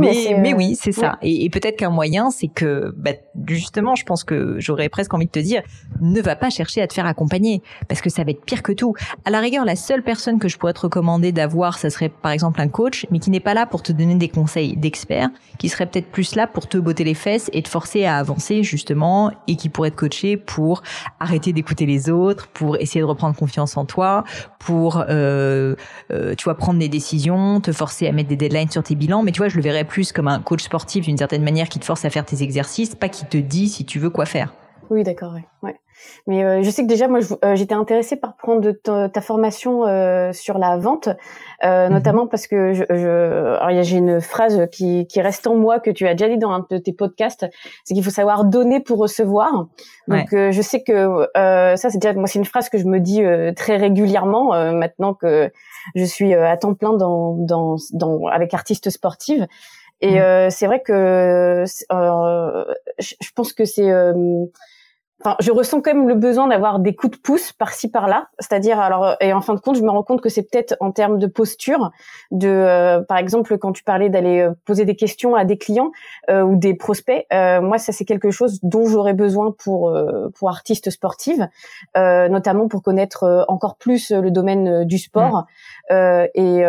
Mais, 0.00 0.36
mais, 0.38 0.54
oui 0.54 0.76
c'est 0.80 0.92
ça. 0.92 1.18
Et, 1.22 1.50
peut-être 1.50 1.76
qu'un 1.76 1.90
moyen 1.90 2.30
c'est 2.30 2.46
que 2.46 2.94
bah, 2.96 3.10
justement 3.48 3.96
je 3.96 4.04
pense 4.04 4.22
que 4.22 4.54
j'aurais 4.60 4.88
presque 4.88 5.12
envie 5.12 5.26
de 5.26 5.30
te 5.32 5.40
dire 5.40 5.62
ne 6.00 6.20
va 6.20 6.36
pas 6.36 6.48
chercher 6.48 6.82
à 6.82 6.86
te 6.86 6.94
faire 6.94 7.06
accompagner 7.06 7.62
parce 7.88 8.00
que 8.00 8.10
ça 8.10 8.22
va 8.22 8.30
être 8.30 8.44
pire 8.44 8.62
que 8.62 8.70
tout. 8.70 8.94
À 9.24 9.30
la 9.30 9.40
rigueur 9.40 9.64
la 9.64 9.74
seule 9.74 10.04
personne 10.04 10.38
que 10.38 10.46
je 10.46 10.56
pourrais 10.56 10.72
te 10.72 10.82
recommander 10.82 11.32
d'avoir 11.32 11.78
ça 11.78 11.90
serait 11.90 12.10
par 12.10 12.30
exemple 12.30 12.60
un 12.60 12.68
coach 12.68 13.06
mais 13.10 13.18
qui 13.18 13.30
n'est 13.30 13.40
pas 13.40 13.54
là 13.54 13.66
pour 13.66 13.82
te 13.82 13.90
donner 13.90 14.14
des 14.14 14.28
conseils 14.28 14.76
d'expert 14.76 15.30
qui 15.58 15.68
serait 15.68 15.86
peut-être 15.86 16.12
plus 16.12 16.36
là 16.36 16.46
pour 16.46 16.68
te 16.68 16.78
botter 16.78 17.02
les 17.02 17.14
fesses 17.14 17.50
et 17.52 17.62
te 17.62 17.68
forcer 17.68 18.04
à 18.04 18.18
avancer 18.18 18.62
justement 18.62 19.32
et 19.48 19.56
qui 19.56 19.68
pourrait 19.68 19.90
te 19.90 19.96
coacher 19.96 20.36
pour 20.36 20.84
arrêter 21.18 21.52
d'écouter 21.52 21.86
les 21.86 22.08
autres 22.08 22.46
pour 22.46 22.76
essayer 22.76 23.00
de 23.00 23.06
reprendre 23.06 23.34
confiance 23.34 23.76
en 23.76 23.84
toi 23.84 24.22
pour 24.60 25.02
euh, 25.08 25.74
euh, 26.12 26.19
tu 26.36 26.44
vois 26.44 26.56
prendre 26.56 26.78
des 26.78 26.88
décisions, 26.88 27.60
te 27.60 27.72
forcer 27.72 28.06
à 28.06 28.12
mettre 28.12 28.28
des 28.28 28.36
deadlines 28.36 28.70
sur 28.70 28.82
tes 28.82 28.94
bilans, 28.94 29.22
mais 29.22 29.32
tu 29.32 29.38
vois, 29.38 29.48
je 29.48 29.56
le 29.56 29.62
verrais 29.62 29.84
plus 29.84 30.12
comme 30.12 30.28
un 30.28 30.40
coach 30.40 30.62
sportif 30.62 31.04
d'une 31.04 31.18
certaine 31.18 31.42
manière 31.42 31.68
qui 31.68 31.78
te 31.78 31.84
force 31.84 32.04
à 32.04 32.10
faire 32.10 32.24
tes 32.24 32.42
exercices, 32.42 32.94
pas 32.94 33.08
qui 33.08 33.26
te 33.26 33.36
dit 33.36 33.68
si 33.68 33.84
tu 33.84 33.98
veux 33.98 34.10
quoi 34.10 34.26
faire. 34.26 34.54
Oui, 34.90 35.04
d'accord, 35.04 35.34
ouais. 35.62 35.76
Mais 36.26 36.44
euh, 36.44 36.62
je 36.62 36.70
sais 36.70 36.82
que 36.82 36.88
déjà, 36.88 37.08
moi, 37.08 37.20
euh, 37.44 37.56
j'étais 37.56 37.74
intéressée 37.74 38.16
par 38.16 38.36
prendre 38.36 38.60
de 38.60 38.72
ta, 38.72 39.20
formation 39.20 39.86
euh, 39.86 40.32
sur 40.32 40.58
la 40.58 40.76
vente, 40.76 41.08
euh, 41.64 41.86
mhm. 41.86 41.94
notamment 41.94 42.26
parce 42.26 42.46
que 42.46 42.72
je, 42.72 42.84
je 42.88 43.80
j'ai 43.82 43.96
une 43.96 44.20
phrase 44.20 44.66
qui, 44.70 45.06
qui 45.06 45.20
reste 45.20 45.46
en 45.46 45.56
moi 45.56 45.80
que 45.80 45.90
tu 45.90 46.06
as 46.06 46.14
déjà 46.14 46.28
dit 46.28 46.38
dans 46.38 46.50
un 46.50 46.66
de 46.70 46.78
tes 46.78 46.92
podcasts, 46.92 47.46
c'est 47.84 47.94
qu'il 47.94 48.04
faut 48.04 48.10
savoir 48.10 48.44
donner 48.44 48.80
pour 48.80 48.98
recevoir. 48.98 49.66
Donc, 50.08 50.28
je 50.32 50.62
sais 50.62 50.82
que 50.82 51.28
ça, 51.34 51.76
c'est 51.76 51.98
déjà 51.98 52.14
moi, 52.14 52.26
c'est 52.26 52.38
une 52.38 52.44
phrase 52.44 52.68
que 52.68 52.78
je 52.78 52.84
me 52.84 52.98
dis 52.98 53.22
très 53.56 53.76
régulièrement 53.76 54.72
maintenant 54.72 55.14
que 55.14 55.50
je 55.94 56.04
suis 56.04 56.34
à 56.34 56.56
temps 56.56 56.74
plein 56.74 56.92
dans, 56.94 57.34
dans, 57.34 57.76
dans 57.92 58.26
avec 58.26 58.54
artistes 58.54 58.90
sportives. 58.90 59.46
Et 60.00 60.18
mhm. 60.18 60.50
c'est 60.50 60.66
vrai 60.66 60.82
que 60.82 61.64
je 62.98 63.32
pense 63.34 63.52
que 63.52 63.64
c'est 63.64 63.90
enfin, 65.20 65.36
je 65.40 65.50
ressens 65.50 65.80
quand 65.82 65.94
même 65.94 66.08
le 66.08 66.14
besoin 66.14 66.48
d'avoir 66.48 66.78
des 66.78 66.94
coups 66.94 67.16
de 67.16 67.22
pouce 67.22 67.52
par-ci 67.52 67.90
par-là. 67.90 68.28
C'est-à-dire, 68.38 68.80
alors, 68.80 69.16
et 69.20 69.32
en 69.32 69.40
fin 69.40 69.54
de 69.54 69.60
compte, 69.60 69.76
je 69.76 69.82
me 69.82 69.90
rends 69.90 70.02
compte 70.02 70.20
que 70.20 70.28
c'est 70.28 70.42
peut-être 70.42 70.76
en 70.80 70.92
termes 70.92 71.18
de 71.18 71.26
posture, 71.26 71.90
de, 72.30 72.48
euh, 72.48 73.02
par 73.02 73.18
exemple, 73.18 73.58
quand 73.58 73.72
tu 73.72 73.84
parlais 73.84 74.08
d'aller 74.08 74.40
euh, 74.40 74.52
poser 74.64 74.84
des 74.84 74.96
questions 74.96 75.34
à 75.34 75.44
des 75.44 75.58
clients 75.58 75.92
euh, 76.30 76.42
ou 76.42 76.56
des 76.56 76.74
prospects, 76.74 77.26
moi, 77.30 77.78
ça 77.78 77.92
c'est 77.92 78.04
quelque 78.04 78.30
chose 78.30 78.60
dont 78.62 78.86
j'aurais 78.86 79.14
besoin 79.14 79.52
pour 79.52 79.96
pour 80.34 80.48
artistes 80.48 80.90
sportives, 80.90 81.48
notamment 81.96 82.68
pour 82.68 82.82
connaître 82.82 83.44
encore 83.48 83.76
plus 83.76 84.10
le 84.10 84.30
domaine 84.30 84.84
du 84.84 84.98
sport 84.98 85.46
mmh. 85.90 85.94
et 86.34 86.64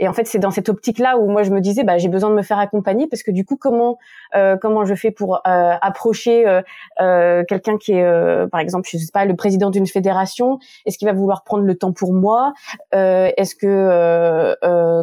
et 0.00 0.08
en 0.08 0.14
fait, 0.14 0.26
c'est 0.26 0.38
dans 0.38 0.50
cette 0.50 0.70
optique-là 0.70 1.18
où 1.18 1.28
moi 1.28 1.42
je 1.42 1.50
me 1.50 1.60
disais, 1.60 1.84
bah, 1.84 1.98
j'ai 1.98 2.08
besoin 2.08 2.30
de 2.30 2.34
me 2.34 2.42
faire 2.42 2.58
accompagner 2.58 3.06
parce 3.06 3.22
que 3.22 3.30
du 3.30 3.44
coup, 3.44 3.56
comment 3.56 3.98
euh, 4.34 4.56
comment 4.56 4.86
je 4.86 4.94
fais 4.94 5.10
pour 5.10 5.36
euh, 5.46 5.74
approcher 5.80 6.46
euh, 7.00 7.44
quelqu'un 7.46 7.76
qui 7.76 7.92
est, 7.92 8.46
par 8.50 8.60
exemple, 8.60 8.88
je 8.90 8.96
sais 8.96 9.12
pas, 9.12 9.26
le 9.26 9.36
président 9.36 9.68
d'une 9.68 9.86
fédération? 9.86 10.58
Est-ce 10.86 10.96
qu'il 10.96 11.06
va 11.06 11.12
vouloir 11.12 11.44
prendre 11.44 11.64
le 11.64 11.74
temps 11.74 11.92
pour 11.92 12.14
moi? 12.14 12.54
Est-ce 12.92 13.54
que 13.54 14.56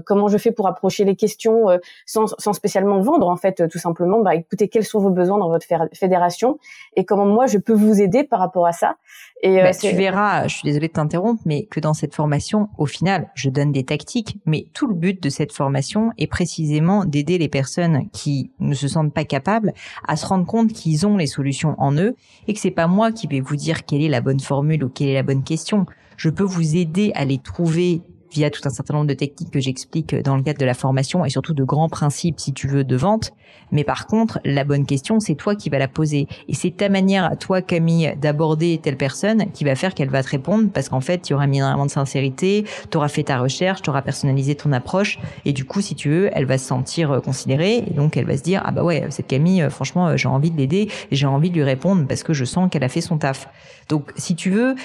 comment 0.06 0.28
je 0.30 0.38
fais 0.40 0.52
pour 0.52 0.68
approcher 0.68 1.06
les 1.06 1.16
questions 1.16 1.68
sans, 2.08 2.34
sans 2.40 2.54
spécialement 2.54 3.00
vendre 3.00 3.30
en 3.30 3.38
fait, 3.38 3.68
tout 3.70 3.80
simplement? 3.80 4.22
Bah, 4.22 4.34
écoutez, 4.34 4.68
quels 4.68 4.86
sont 4.86 5.00
vos 5.00 5.12
besoins 5.12 5.38
dans 5.38 5.50
votre 5.50 5.68
fédération? 5.94 6.58
Et 6.96 7.06
comment 7.06 7.26
moi 7.26 7.46
je 7.46 7.60
peux 7.60 7.74
vous 7.74 8.02
aider 8.02 8.24
par 8.24 8.40
rapport 8.40 8.66
à 8.66 8.72
ça? 8.72 8.96
Et 9.44 9.58
bah, 9.58 9.72
tu 9.72 9.92
verras, 9.92 10.48
je 10.48 10.56
suis 10.56 10.66
désolée 10.66 10.88
de 10.88 10.94
t'interrompre, 10.94 11.42
mais 11.46 11.66
que 11.66 11.80
dans 11.80 11.94
cette 11.94 12.16
formation, 12.16 12.70
au 12.78 12.88
final, 12.88 13.30
je 13.36 13.50
donne 13.50 13.72
des 13.72 13.84
tactiques, 13.84 14.40
mais 14.46 14.66
tout 14.74 14.88
le 14.88 14.96
but 14.96 15.22
de 15.22 15.30
cette 15.30 15.52
formation 15.52 16.12
est 16.18 16.26
précisément 16.26 17.06
d'aider 17.06 17.38
les 17.38 17.48
personnes 17.48 18.10
qui 18.12 18.52
ne 18.60 18.74
se 18.74 18.88
sentent 18.88 19.14
pas 19.14 19.26
capables 19.26 19.74
à 20.08 20.16
se 20.16 20.26
rendre 20.26 20.48
compte 20.48 20.74
qu'ils 20.74 21.06
ont 21.06 21.18
les 21.18 21.28
solutions 21.28 21.76
en 21.78 21.96
eux 21.98 22.16
et 22.48 22.54
que 22.54 22.60
c'est 22.60 22.72
pas 22.72 22.88
moi 22.88 23.12
qui 23.12 23.28
vais 23.28 23.40
vous 23.40 23.56
dire 23.56 23.86
quelle 23.86 24.02
est 24.02 24.10
la 24.10 24.22
bonne 24.22 24.40
formule 24.40 24.84
ou 24.84 24.90
quelle 24.90 25.10
est 25.10 25.14
la 25.14 25.24
bonne 25.24 25.44
question. 25.44 25.86
Je 26.18 26.30
peux 26.30 26.44
vous 26.44 26.76
aider 26.76 27.12
à 27.14 27.24
les 27.24 27.38
trouver 27.38 28.02
via 28.32 28.50
tout 28.50 28.62
un 28.66 28.70
certain 28.70 28.94
nombre 28.94 29.08
de 29.08 29.14
techniques 29.14 29.52
que 29.52 29.60
j'explique 29.60 30.16
dans 30.16 30.36
le 30.36 30.44
cadre 30.44 30.60
de 30.60 30.66
la 30.66 30.74
formation 30.74 31.26
et 31.26 31.30
surtout 31.30 31.54
de 31.54 31.64
grands 31.64 31.90
principes, 31.90 32.40
si 32.40 32.54
tu 32.54 32.68
veux, 32.68 32.84
de 32.84 32.96
vente. 32.96 33.34
Mais 33.72 33.84
par 33.84 34.08
contre, 34.08 34.40
la 34.46 34.64
bonne 34.64 34.86
question, 34.86 35.20
c'est 35.20 35.36
toi 35.36 35.56
qui 35.56 35.70
vas 35.70 35.80
la 35.80 35.88
poser. 35.88 36.28
Et 36.48 36.54
c'est 36.54 36.72
ta 36.72 36.90
manière 36.90 37.26
à 37.26 37.36
toi, 37.36 37.62
Camille, 37.62 38.16
d'aborder 38.22 38.80
telle 38.82 38.98
personne 38.98 39.52
qui 39.52 39.64
va 39.64 39.76
faire 39.76 39.94
qu'elle 39.94 40.10
va 40.10 40.24
te 40.24 40.30
répondre 40.30 40.70
parce 40.74 40.90
qu'en 40.90 41.02
fait, 41.02 41.22
tu 41.22 41.34
auras 41.34 41.48
mis 41.48 41.58
énormément 41.58 41.86
de 41.86 41.92
sincérité, 41.92 42.66
tu 42.90 42.98
auras 42.98 43.08
fait 43.08 43.24
ta 43.24 43.38
recherche, 43.40 43.82
tu 43.82 43.90
auras 43.90 44.02
personnalisé 44.02 44.56
ton 44.56 44.72
approche 44.72 45.20
et 45.46 45.54
du 45.54 45.66
coup, 45.66 45.82
si 45.82 45.96
tu 45.96 46.10
veux, 46.10 46.30
elle 46.34 46.46
va 46.46 46.58
se 46.58 46.66
sentir 46.66 47.12
euh, 47.12 47.20
considérée 47.20 47.78
et 47.78 47.94
donc 47.94 48.18
elle 48.18 48.26
va 48.26 48.38
se 48.38 48.44
dire, 48.44 48.62
ah 48.66 48.72
bah 48.72 48.84
ouais, 48.84 49.06
cette 49.10 49.28
Camille, 49.28 49.62
euh, 49.62 49.70
franchement, 49.70 50.08
euh, 50.08 50.18
j'ai 50.18 50.28
envie 50.28 50.52
de 50.52 50.58
l'aider 50.58 50.90
et 51.12 51.16
j'ai 51.16 51.28
envie 51.28 51.50
de 51.50 51.56
lui 51.56 51.64
répondre 51.64 52.08
parce 52.08 52.24
que 52.24 52.34
je 52.34 52.46
sens 52.46 52.70
qu'elle 52.70 52.84
a 52.84 52.90
fait 52.90 53.02
son 53.02 53.18
taf. 53.18 53.50
Donc, 53.90 54.12
si 54.18 54.36
tu 54.36 54.50
veux, 54.50 54.76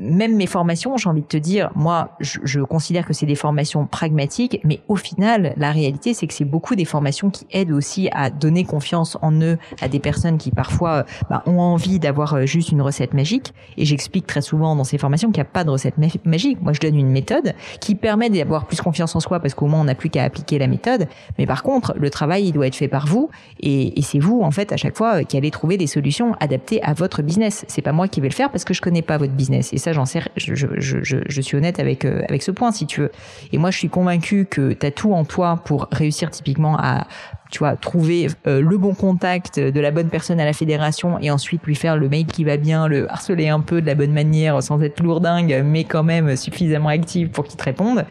même 0.00 0.34
mes 0.34 0.46
formations, 0.46 0.96
j'ai 0.96 1.10
envie 1.10 1.20
de 1.20 1.26
te 1.26 1.36
dire, 1.36 1.70
moi, 1.74 2.16
je 2.20 2.53
considère 2.60 3.06
que 3.06 3.12
c'est 3.12 3.26
des 3.26 3.34
formations 3.34 3.86
pragmatiques, 3.86 4.60
mais 4.64 4.80
au 4.88 4.96
final, 4.96 5.54
la 5.56 5.70
réalité, 5.70 6.14
c'est 6.14 6.26
que 6.26 6.34
c'est 6.34 6.44
beaucoup 6.44 6.74
des 6.74 6.84
formations 6.84 7.30
qui 7.30 7.46
aident 7.50 7.72
aussi 7.72 8.08
à 8.12 8.30
donner 8.30 8.64
confiance 8.64 9.16
en 9.22 9.32
eux 9.40 9.58
à 9.80 9.88
des 9.88 10.00
personnes 10.00 10.38
qui 10.38 10.50
parfois 10.50 11.04
bah, 11.30 11.42
ont 11.46 11.60
envie 11.60 11.98
d'avoir 11.98 12.34
euh, 12.34 12.46
juste 12.46 12.70
une 12.70 12.82
recette 12.82 13.14
magique. 13.14 13.52
Et 13.76 13.84
j'explique 13.84 14.26
très 14.26 14.42
souvent 14.42 14.76
dans 14.76 14.84
ces 14.84 14.98
formations 14.98 15.30
qu'il 15.30 15.42
n'y 15.42 15.48
a 15.48 15.50
pas 15.50 15.64
de 15.64 15.70
recette 15.70 15.94
magique. 16.24 16.62
Moi, 16.62 16.72
je 16.72 16.80
donne 16.80 16.96
une 16.96 17.10
méthode 17.10 17.54
qui 17.80 17.94
permet 17.94 18.30
d'avoir 18.30 18.66
plus 18.66 18.80
confiance 18.80 19.14
en 19.16 19.20
soi 19.20 19.40
parce 19.40 19.54
qu'au 19.54 19.66
moins 19.66 19.80
on 19.80 19.84
n'a 19.84 19.94
plus 19.94 20.10
qu'à 20.10 20.24
appliquer 20.24 20.58
la 20.58 20.66
méthode. 20.66 21.08
Mais 21.38 21.46
par 21.46 21.62
contre, 21.62 21.94
le 21.96 22.10
travail, 22.10 22.46
il 22.46 22.52
doit 22.52 22.66
être 22.66 22.76
fait 22.76 22.88
par 22.88 23.06
vous, 23.06 23.30
et, 23.60 23.92
c'est 24.02 24.18
vous, 24.18 24.42
en 24.42 24.50
fait, 24.50 24.72
à 24.72 24.76
chaque 24.76 24.96
fois, 24.96 25.24
qui 25.24 25.36
allez 25.36 25.50
trouver 25.50 25.76
des 25.76 25.86
solutions 25.86 26.34
adaptées 26.40 26.82
à 26.82 26.92
votre 26.92 27.22
business. 27.22 27.64
C'est 27.68 27.82
pas 27.82 27.92
moi 27.92 28.08
qui 28.08 28.20
vais 28.20 28.28
le 28.28 28.34
faire 28.34 28.50
parce 28.50 28.64
que 28.64 28.74
je 28.74 28.82
connais 28.82 29.02
pas 29.02 29.16
votre 29.16 29.32
business 29.32 29.72
et 29.72 29.78
ça, 29.78 29.92
j'en 29.92 30.04
sais, 30.04 30.22
je, 30.36 30.54
je, 30.54 30.66
je, 30.78 31.16
je, 31.26 31.40
suis 31.40 31.56
honnête 31.56 31.80
avec, 31.80 32.04
euh, 32.04 32.22
avec 32.28 32.42
point, 32.50 32.72
si 32.72 32.86
tu 32.86 33.00
veux. 33.00 33.12
Et 33.52 33.58
moi, 33.58 33.70
je 33.70 33.78
suis 33.78 33.88
convaincue 33.88 34.46
que 34.46 34.72
tu 34.72 34.86
as 34.86 34.90
tout 34.90 35.12
en 35.12 35.24
toi 35.24 35.60
pour 35.64 35.88
réussir 35.90 36.30
typiquement 36.30 36.76
à 36.78 37.06
tu 37.54 37.60
vois, 37.60 37.76
trouver 37.76 38.26
euh, 38.48 38.60
le 38.60 38.76
bon 38.78 38.94
contact 38.94 39.60
de 39.60 39.80
la 39.80 39.92
bonne 39.92 40.08
personne 40.08 40.40
à 40.40 40.44
la 40.44 40.52
fédération 40.52 41.20
et 41.20 41.30
ensuite 41.30 41.62
lui 41.64 41.76
faire 41.76 41.96
le 41.96 42.08
mail 42.08 42.26
qui 42.26 42.42
va 42.42 42.56
bien, 42.56 42.88
le 42.88 43.08
harceler 43.08 43.48
un 43.48 43.60
peu 43.60 43.80
de 43.80 43.86
la 43.86 43.94
bonne 43.94 44.10
manière 44.10 44.60
sans 44.60 44.82
être 44.82 45.00
lourdingue, 45.00 45.62
mais 45.64 45.84
quand 45.84 46.02
même 46.02 46.34
suffisamment 46.34 46.88
active 46.88 47.28
pour 47.28 47.44
qu'il 47.44 47.56
te 47.56 47.62
réponde 47.62 48.06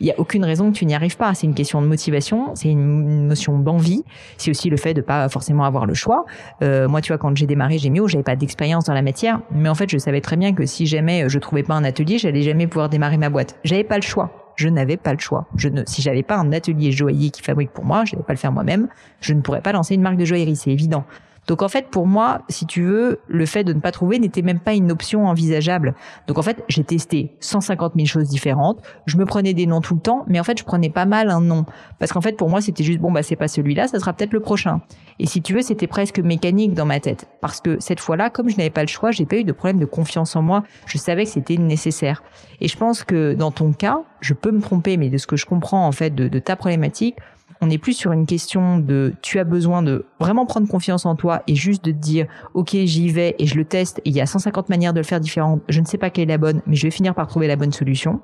il 0.00 0.06
y 0.06 0.10
a 0.10 0.14
aucune 0.18 0.44
raison 0.44 0.70
que 0.70 0.76
tu 0.76 0.86
n'y 0.86 0.94
arrives 0.94 1.16
pas. 1.16 1.34
C'est 1.34 1.46
une 1.46 1.54
question 1.54 1.82
de 1.82 1.86
motivation, 1.86 2.54
c'est 2.54 2.70
une 2.70 3.26
notion 3.26 3.58
d'envie, 3.58 4.04
c'est 4.36 4.50
aussi 4.50 4.70
le 4.70 4.76
fait 4.76 4.94
de 4.94 5.00
pas 5.00 5.28
forcément 5.28 5.64
avoir 5.64 5.86
le 5.86 5.94
choix. 5.94 6.24
Euh, 6.62 6.88
moi, 6.88 7.00
tu 7.00 7.12
vois, 7.12 7.18
quand 7.18 7.36
j'ai 7.36 7.46
démarré 7.46 7.78
Gémio, 7.78 8.06
j'avais 8.06 8.24
pas 8.24 8.36
d'expérience 8.36 8.84
dans 8.84 8.94
la 8.94 9.02
matière, 9.02 9.40
mais 9.50 9.68
en 9.68 9.74
fait, 9.74 9.90
je 9.90 9.98
savais 9.98 10.20
très 10.20 10.36
bien 10.36 10.54
que 10.54 10.66
si 10.66 10.86
jamais 10.86 11.28
je 11.28 11.38
trouvais 11.38 11.62
pas 11.62 11.74
un 11.74 11.84
atelier, 11.84 12.18
j'allais 12.18 12.42
jamais 12.42 12.66
pouvoir 12.66 12.88
démarrer 12.88 13.16
ma 13.16 13.30
boîte. 13.30 13.56
J'avais 13.64 13.84
pas 13.84 13.96
le 13.96 14.02
choix 14.02 14.47
je 14.58 14.68
n'avais 14.68 14.96
pas 14.96 15.12
le 15.12 15.20
choix. 15.20 15.46
Je 15.56 15.68
ne, 15.68 15.84
si 15.86 16.02
j'avais 16.02 16.24
pas 16.24 16.36
un 16.36 16.52
atelier 16.52 16.90
joaillier 16.90 17.30
qui 17.30 17.42
fabrique 17.42 17.70
pour 17.70 17.84
moi, 17.84 18.04
je 18.04 18.14
n'allais 18.14 18.24
pas 18.24 18.32
le 18.32 18.38
faire 18.38 18.50
moi-même, 18.50 18.88
je 19.20 19.32
ne 19.32 19.40
pourrais 19.40 19.62
pas 19.62 19.70
lancer 19.70 19.94
une 19.94 20.02
marque 20.02 20.16
de 20.16 20.24
joaillerie, 20.24 20.56
c'est 20.56 20.72
évident. 20.72 21.04
Donc 21.48 21.62
en 21.62 21.68
fait, 21.68 21.88
pour 21.88 22.06
moi, 22.06 22.42
si 22.50 22.66
tu 22.66 22.82
veux, 22.82 23.20
le 23.26 23.46
fait 23.46 23.64
de 23.64 23.72
ne 23.72 23.80
pas 23.80 23.90
trouver 23.90 24.18
n'était 24.18 24.42
même 24.42 24.60
pas 24.60 24.74
une 24.74 24.92
option 24.92 25.26
envisageable. 25.26 25.94
Donc 26.26 26.36
en 26.38 26.42
fait, 26.42 26.62
j'ai 26.68 26.84
testé 26.84 27.32
150 27.40 27.94
000 27.96 28.06
choses 28.06 28.28
différentes. 28.28 28.82
Je 29.06 29.16
me 29.16 29.24
prenais 29.24 29.54
des 29.54 29.66
noms 29.66 29.80
tout 29.80 29.94
le 29.94 30.00
temps, 30.00 30.24
mais 30.28 30.38
en 30.38 30.44
fait, 30.44 30.58
je 30.58 30.64
prenais 30.64 30.90
pas 30.90 31.06
mal 31.06 31.30
un 31.30 31.40
nom 31.40 31.64
parce 31.98 32.12
qu'en 32.12 32.20
fait, 32.20 32.36
pour 32.36 32.50
moi, 32.50 32.60
c'était 32.60 32.84
juste 32.84 33.00
bon 33.00 33.10
bah 33.10 33.22
c'est 33.22 33.34
pas 33.34 33.48
celui-là, 33.48 33.88
ça 33.88 33.98
sera 33.98 34.12
peut-être 34.12 34.34
le 34.34 34.40
prochain. 34.40 34.82
Et 35.18 35.26
si 35.26 35.40
tu 35.40 35.54
veux, 35.54 35.62
c'était 35.62 35.86
presque 35.86 36.18
mécanique 36.18 36.74
dans 36.74 36.86
ma 36.86 37.00
tête 37.00 37.26
parce 37.40 37.62
que 37.62 37.80
cette 37.80 38.00
fois-là, 38.00 38.28
comme 38.28 38.50
je 38.50 38.56
n'avais 38.58 38.70
pas 38.70 38.82
le 38.82 38.88
choix, 38.88 39.10
j'ai 39.10 39.24
pas 39.24 39.36
eu 39.36 39.44
de 39.44 39.52
problème 39.52 39.78
de 39.78 39.86
confiance 39.86 40.36
en 40.36 40.42
moi. 40.42 40.64
Je 40.86 40.98
savais 40.98 41.24
que 41.24 41.30
c'était 41.30 41.56
nécessaire. 41.56 42.22
Et 42.60 42.68
je 42.68 42.76
pense 42.76 43.04
que 43.04 43.32
dans 43.32 43.52
ton 43.52 43.72
cas, 43.72 44.02
je 44.20 44.34
peux 44.34 44.50
me 44.50 44.60
tromper, 44.60 44.98
mais 44.98 45.08
de 45.08 45.16
ce 45.16 45.26
que 45.26 45.36
je 45.36 45.46
comprends 45.46 45.86
en 45.86 45.92
fait 45.92 46.14
de, 46.14 46.28
de 46.28 46.38
ta 46.38 46.56
problématique, 46.56 47.16
on 47.60 47.70
est 47.70 47.78
plus 47.78 47.92
sur 47.92 48.12
une 48.12 48.26
question 48.26 48.78
de 48.78 49.14
tu 49.22 49.38
as 49.38 49.44
besoin 49.44 49.82
de 49.82 50.06
vraiment 50.20 50.46
prendre 50.46 50.68
confiance 50.68 51.06
en 51.06 51.16
toi 51.16 51.42
et 51.46 51.54
juste 51.54 51.84
de 51.84 51.92
te 51.92 51.96
dire 51.96 52.26
ok 52.54 52.70
j'y 52.84 53.08
vais 53.08 53.34
et 53.38 53.46
je 53.46 53.56
le 53.56 53.64
teste 53.64 53.98
et 54.00 54.10
il 54.10 54.16
y 54.16 54.20
a 54.20 54.26
150 54.26 54.68
manières 54.68 54.92
de 54.92 55.00
le 55.00 55.04
faire 55.04 55.20
différentes. 55.20 55.62
Je 55.68 55.80
ne 55.80 55.86
sais 55.86 55.98
pas 55.98 56.10
quelle 56.10 56.24
est 56.24 56.32
la 56.32 56.38
bonne, 56.38 56.62
mais 56.66 56.76
je 56.76 56.86
vais 56.86 56.90
finir 56.90 57.14
par 57.14 57.26
trouver 57.26 57.46
la 57.46 57.56
bonne 57.56 57.72
solution. 57.72 58.20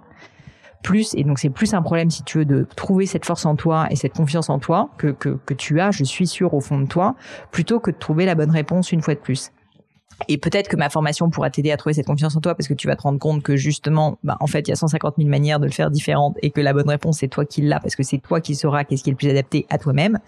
Plus 0.82 1.14
et 1.14 1.24
donc 1.24 1.38
c'est 1.38 1.50
plus 1.50 1.72
un 1.72 1.82
problème 1.82 2.10
si 2.10 2.22
tu 2.24 2.38
veux 2.38 2.44
de 2.44 2.66
trouver 2.76 3.06
cette 3.06 3.24
force 3.24 3.46
en 3.46 3.56
toi 3.56 3.86
et 3.90 3.96
cette 3.96 4.14
confiance 4.14 4.50
en 4.50 4.58
toi 4.58 4.90
que 4.98 5.08
que, 5.08 5.38
que 5.46 5.54
tu 5.54 5.80
as, 5.80 5.90
je 5.90 6.04
suis 6.04 6.26
sûr 6.26 6.52
au 6.54 6.60
fond 6.60 6.78
de 6.78 6.86
toi, 6.86 7.14
plutôt 7.50 7.80
que 7.80 7.90
de 7.90 7.96
trouver 7.96 8.26
la 8.26 8.34
bonne 8.34 8.50
réponse 8.50 8.92
une 8.92 9.00
fois 9.00 9.14
de 9.14 9.20
plus. 9.20 9.50
Et 10.28 10.38
peut-être 10.38 10.68
que 10.68 10.76
ma 10.76 10.88
formation 10.88 11.28
pourra 11.30 11.50
t'aider 11.50 11.72
à 11.72 11.76
trouver 11.76 11.94
cette 11.94 12.06
confiance 12.06 12.36
en 12.36 12.40
toi 12.40 12.54
parce 12.54 12.68
que 12.68 12.74
tu 12.74 12.86
vas 12.86 12.96
te 12.96 13.02
rendre 13.02 13.18
compte 13.18 13.42
que 13.42 13.56
justement, 13.56 14.18
bah, 14.22 14.36
en 14.40 14.46
fait, 14.46 14.60
il 14.60 14.70
y 14.70 14.72
a 14.72 14.76
150 14.76 15.14
000 15.18 15.28
manières 15.28 15.60
de 15.60 15.66
le 15.66 15.72
faire 15.72 15.90
différentes 15.90 16.36
et 16.42 16.50
que 16.50 16.60
la 16.60 16.72
bonne 16.72 16.88
réponse, 16.88 17.18
c'est 17.18 17.28
toi 17.28 17.44
qui 17.44 17.62
l'as 17.62 17.80
parce 17.80 17.96
que 17.96 18.02
c'est 18.02 18.18
toi 18.18 18.40
qui 18.40 18.54
sauras 18.54 18.84
qu'est-ce 18.84 19.02
qui 19.02 19.10
est 19.10 19.12
le 19.12 19.16
plus 19.16 19.28
adapté 19.28 19.66
à 19.70 19.78
toi-même. 19.78 20.18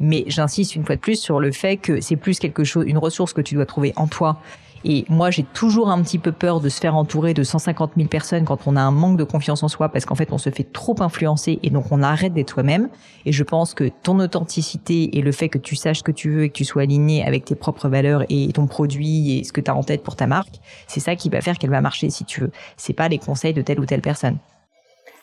Mais 0.00 0.24
j'insiste 0.28 0.76
une 0.76 0.84
fois 0.84 0.96
de 0.96 1.00
plus 1.00 1.16
sur 1.16 1.40
le 1.40 1.52
fait 1.52 1.76
que 1.76 2.00
c'est 2.00 2.16
plus 2.16 2.38
quelque 2.38 2.64
chose, 2.64 2.84
une 2.86 2.98
ressource 2.98 3.32
que 3.32 3.40
tu 3.40 3.54
dois 3.54 3.66
trouver 3.66 3.92
en 3.96 4.06
toi 4.06 4.38
et 4.84 5.04
moi, 5.08 5.30
j'ai 5.30 5.44
toujours 5.44 5.90
un 5.90 6.02
petit 6.02 6.18
peu 6.18 6.32
peur 6.32 6.60
de 6.60 6.68
se 6.68 6.80
faire 6.80 6.96
entourer 6.96 7.34
de 7.34 7.42
150 7.42 7.92
000 7.96 8.08
personnes 8.08 8.44
quand 8.44 8.66
on 8.66 8.76
a 8.76 8.80
un 8.80 8.90
manque 8.90 9.16
de 9.16 9.24
confiance 9.24 9.62
en 9.62 9.68
soi, 9.68 9.88
parce 9.88 10.04
qu'en 10.04 10.14
fait, 10.14 10.32
on 10.32 10.38
se 10.38 10.50
fait 10.50 10.64
trop 10.64 10.96
influencer 11.00 11.58
et 11.62 11.70
donc 11.70 11.86
on 11.90 12.02
arrête 12.02 12.32
d'être 12.32 12.50
soi-même. 12.50 12.88
Et 13.26 13.32
je 13.32 13.44
pense 13.44 13.74
que 13.74 13.90
ton 14.02 14.18
authenticité 14.20 15.16
et 15.16 15.22
le 15.22 15.32
fait 15.32 15.48
que 15.48 15.58
tu 15.58 15.76
saches 15.76 15.98
ce 15.98 16.02
que 16.02 16.12
tu 16.12 16.30
veux 16.30 16.44
et 16.44 16.48
que 16.48 16.54
tu 16.54 16.64
sois 16.64 16.82
aligné 16.82 17.24
avec 17.24 17.44
tes 17.44 17.54
propres 17.54 17.88
valeurs 17.88 18.24
et 18.28 18.52
ton 18.52 18.66
produit 18.66 19.38
et 19.38 19.44
ce 19.44 19.52
que 19.52 19.60
tu 19.60 19.70
as 19.70 19.74
en 19.74 19.82
tête 19.82 20.02
pour 20.02 20.16
ta 20.16 20.26
marque, 20.26 20.60
c'est 20.86 21.00
ça 21.00 21.16
qui 21.16 21.28
va 21.28 21.40
faire 21.40 21.58
qu'elle 21.58 21.70
va 21.70 21.80
marcher 21.80 22.10
si 22.10 22.24
tu 22.24 22.40
veux. 22.40 22.50
C'est 22.76 22.92
pas 22.92 23.08
les 23.08 23.18
conseils 23.18 23.54
de 23.54 23.62
telle 23.62 23.80
ou 23.80 23.86
telle 23.86 24.02
personne. 24.02 24.38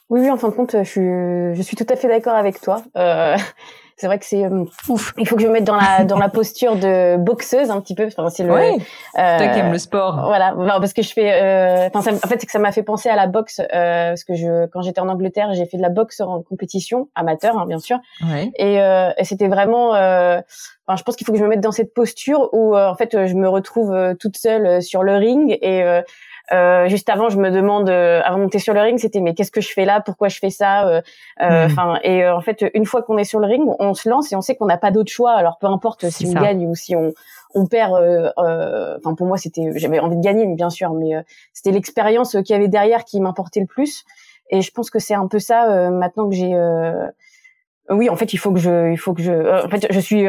Oui, 0.09 0.21
oui, 0.21 0.31
en 0.31 0.37
fin 0.37 0.49
de 0.49 0.53
compte, 0.53 0.75
je 0.75 0.89
suis, 0.89 1.55
je 1.55 1.61
suis 1.61 1.75
tout 1.75 1.85
à 1.87 1.95
fait 1.95 2.07
d'accord 2.07 2.33
avec 2.33 2.59
toi. 2.61 2.81
Euh, 2.97 3.37
c'est 3.99 4.07
vrai 4.07 4.17
que 4.17 4.25
c'est 4.25 4.45
euh, 4.45 4.63
ouf. 4.87 5.13
Il 5.17 5.27
faut 5.27 5.35
que 5.35 5.41
je 5.41 5.47
me 5.47 5.51
mette 5.51 5.65
dans 5.65 5.75
la 5.75 6.05
dans 6.05 6.17
la 6.17 6.29
posture 6.29 6.77
de 6.77 7.17
boxeuse 7.17 7.69
un 7.69 7.81
petit 7.81 7.95
peu. 7.95 8.07
Enfin, 8.07 8.29
c'est 8.29 8.43
le. 8.43 8.53
Ouais. 8.53 8.77
Euh, 9.17 9.37
Toi 9.37 9.47
qui 9.49 9.59
aimes 9.59 9.73
le 9.73 9.77
sport. 9.77 10.21
Voilà, 10.23 10.53
parce 10.79 10.93
que 10.93 11.01
je 11.01 11.11
fais. 11.11 11.33
Euh, 11.33 11.89
en 11.93 12.01
fait, 12.01 12.15
c'est 12.39 12.45
que 12.45 12.51
ça 12.51 12.59
m'a 12.59 12.71
fait 12.71 12.83
penser 12.83 13.09
à 13.09 13.17
la 13.17 13.27
boxe 13.27 13.59
euh, 13.59 14.09
parce 14.09 14.23
que 14.23 14.35
je 14.35 14.67
quand 14.67 14.81
j'étais 14.81 15.01
en 15.01 15.09
Angleterre, 15.09 15.53
j'ai 15.53 15.65
fait 15.65 15.75
de 15.75 15.81
la 15.81 15.89
boxe 15.89 16.21
en 16.21 16.41
compétition 16.41 17.09
amateur, 17.13 17.57
hein, 17.57 17.65
bien 17.67 17.79
sûr. 17.79 17.99
Ouais. 18.23 18.51
Et, 18.55 18.81
euh, 18.81 19.11
et 19.17 19.25
c'était 19.25 19.49
vraiment. 19.49 19.89
Enfin, 19.89 20.95
je 20.97 21.03
pense 21.03 21.17
qu'il 21.17 21.27
faut 21.27 21.33
que 21.33 21.37
je 21.37 21.43
me 21.43 21.49
mette 21.49 21.59
dans 21.59 21.73
cette 21.73 21.93
posture 21.93 22.49
où 22.53 22.75
en 22.77 22.95
fait 22.95 23.27
je 23.27 23.33
me 23.35 23.49
retrouve 23.49 24.15
toute 24.17 24.37
seule 24.37 24.81
sur 24.81 25.03
le 25.03 25.17
ring 25.17 25.57
et 25.61 25.83
euh, 26.51 26.87
juste 26.87 27.09
avant, 27.09 27.29
je 27.29 27.37
me 27.37 27.51
demande, 27.51 27.89
euh, 27.89 28.21
avant 28.23 28.37
de 28.37 28.43
monter 28.43 28.59
sur 28.59 28.73
le 28.73 28.81
ring, 28.81 28.97
c'était 28.99 29.21
mais 29.21 29.33
qu'est-ce 29.33 29.51
que 29.51 29.61
je 29.61 29.71
fais 29.71 29.85
là? 29.85 30.01
Pourquoi 30.01 30.27
je 30.29 30.39
fais 30.39 30.49
ça? 30.49 30.87
Euh, 30.87 31.01
euh, 31.41 31.67
hmm. 31.67 31.71
Enfin, 31.71 31.99
et 32.03 32.27
en 32.27 32.41
fait, 32.41 32.65
une 32.73 32.85
fois 32.85 33.03
qu'on 33.03 33.17
est 33.17 33.23
sur 33.23 33.39
le 33.39 33.47
ring, 33.47 33.69
on 33.79 33.93
se 33.93 34.09
lance 34.09 34.31
et 34.31 34.35
on 34.35 34.41
sait 34.41 34.55
qu'on 34.55 34.65
n'a 34.65 34.77
pas 34.77 34.91
d'autre 34.91 35.11
choix. 35.11 35.33
Alors 35.33 35.57
peu 35.59 35.67
importe 35.67 36.09
si 36.09 36.25
on 36.27 36.33
gagne 36.33 36.67
ou 36.67 36.75
si 36.75 36.95
on 36.95 37.13
on 37.55 37.65
perd. 37.65 37.93
Enfin, 38.37 39.15
pour 39.15 39.27
moi, 39.27 39.37
c'était, 39.37 39.71
j'avais 39.75 39.99
envie 39.99 40.17
de 40.17 40.21
gagner, 40.21 40.45
bien 40.47 40.69
sûr, 40.69 40.93
mais 40.93 41.11
c'était 41.53 41.71
l'expérience 41.71 42.31
qu'il 42.31 42.49
y 42.49 42.53
avait 42.53 42.67
derrière 42.67 43.05
qui 43.05 43.19
m'importait 43.19 43.59
le 43.59 43.65
plus. 43.65 44.05
Et 44.51 44.61
je 44.61 44.71
pense 44.71 44.89
que 44.89 44.99
c'est 44.99 45.15
un 45.15 45.27
peu 45.27 45.39
ça 45.39 45.89
maintenant 45.89 46.29
que 46.29 46.35
j'ai 46.35 46.55
oui, 47.89 48.09
en 48.09 48.15
fait, 48.15 48.33
il 48.33 48.37
faut 48.37 48.51
que 48.51 48.59
je, 48.59 48.91
il 48.91 48.97
faut 48.97 49.13
que 49.13 49.21
je, 49.21 49.65
en 49.65 49.69
fait, 49.69 49.87
je 49.89 49.99
suis, 49.99 50.25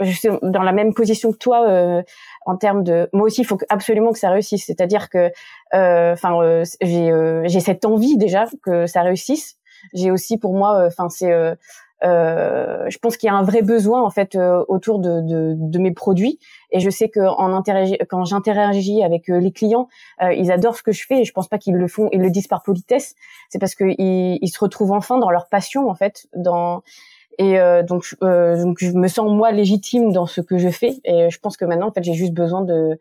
je 0.00 0.10
suis 0.10 0.28
dans 0.42 0.62
la 0.62 0.72
même 0.72 0.94
position 0.94 1.32
que 1.32 1.36
toi 1.36 1.68
euh, 1.68 2.02
en 2.46 2.56
termes 2.56 2.84
de 2.84 3.08
moi 3.12 3.26
aussi 3.26 3.42
il 3.42 3.44
faut 3.44 3.58
absolument 3.68 4.12
que 4.12 4.18
ça 4.18 4.30
réussisse. 4.30 4.64
C'est-à-dire 4.64 5.10
que 5.10 5.30
euh, 5.74 6.12
enfin 6.12 6.40
euh, 6.40 6.64
j'ai 6.80 7.10
euh, 7.10 7.42
j'ai 7.46 7.60
cette 7.60 7.84
envie 7.84 8.16
déjà 8.16 8.46
que 8.62 8.86
ça 8.86 9.02
réussisse. 9.02 9.56
J'ai 9.92 10.10
aussi 10.10 10.38
pour 10.38 10.54
moi 10.54 10.86
enfin 10.86 11.08
c'est 11.08 11.32
je 12.02 12.98
pense 12.98 13.16
qu'il 13.16 13.26
y 13.26 13.30
a 13.30 13.34
un 13.34 13.42
vrai 13.42 13.62
besoin 13.62 14.02
en 14.02 14.10
fait 14.10 14.36
autour 14.68 14.98
de, 14.98 15.20
de, 15.20 15.54
de, 15.56 15.78
mes 15.78 15.92
produits 15.92 16.38
et 16.70 16.80
je 16.80 16.90
sais 16.90 17.08
que 17.08 17.20
en 17.20 17.62
quand 18.08 18.24
j'interagis 18.24 19.02
avec 19.02 19.28
les 19.28 19.50
clients 19.50 19.88
ils 20.20 20.52
adorent 20.52 20.76
ce 20.76 20.82
que 20.82 20.92
je 20.92 21.06
fais 21.06 21.20
et 21.20 21.24
je 21.24 21.32
pense 21.32 21.48
pas 21.48 21.58
qu'ils 21.58 21.74
le 21.74 21.88
font 21.88 22.08
ils 22.12 22.20
le 22.20 22.30
disent 22.30 22.48
par 22.48 22.62
politesse 22.62 23.14
c'est 23.48 23.58
parce 23.58 23.74
qu'ils 23.74 23.94
ils 23.98 24.48
se 24.48 24.58
retrouvent 24.58 24.92
enfin 24.92 25.18
dans 25.18 25.30
leur 25.30 25.48
passion 25.48 25.88
en 25.88 25.94
fait 25.94 26.26
dans 26.36 26.82
et 27.38 27.58
euh, 27.58 27.82
donc, 27.82 28.16
euh, 28.22 28.62
donc, 28.62 28.78
je 28.80 28.90
me 28.92 29.08
sens 29.08 29.30
moi 29.30 29.50
légitime 29.52 30.12
dans 30.12 30.26
ce 30.26 30.40
que 30.40 30.58
je 30.58 30.68
fais. 30.68 30.94
Et 31.04 31.30
je 31.30 31.38
pense 31.38 31.56
que 31.56 31.64
maintenant, 31.64 31.88
en 31.88 31.92
fait, 31.92 32.02
j'ai 32.02 32.14
juste 32.14 32.32
besoin 32.32 32.62
de 32.62 32.98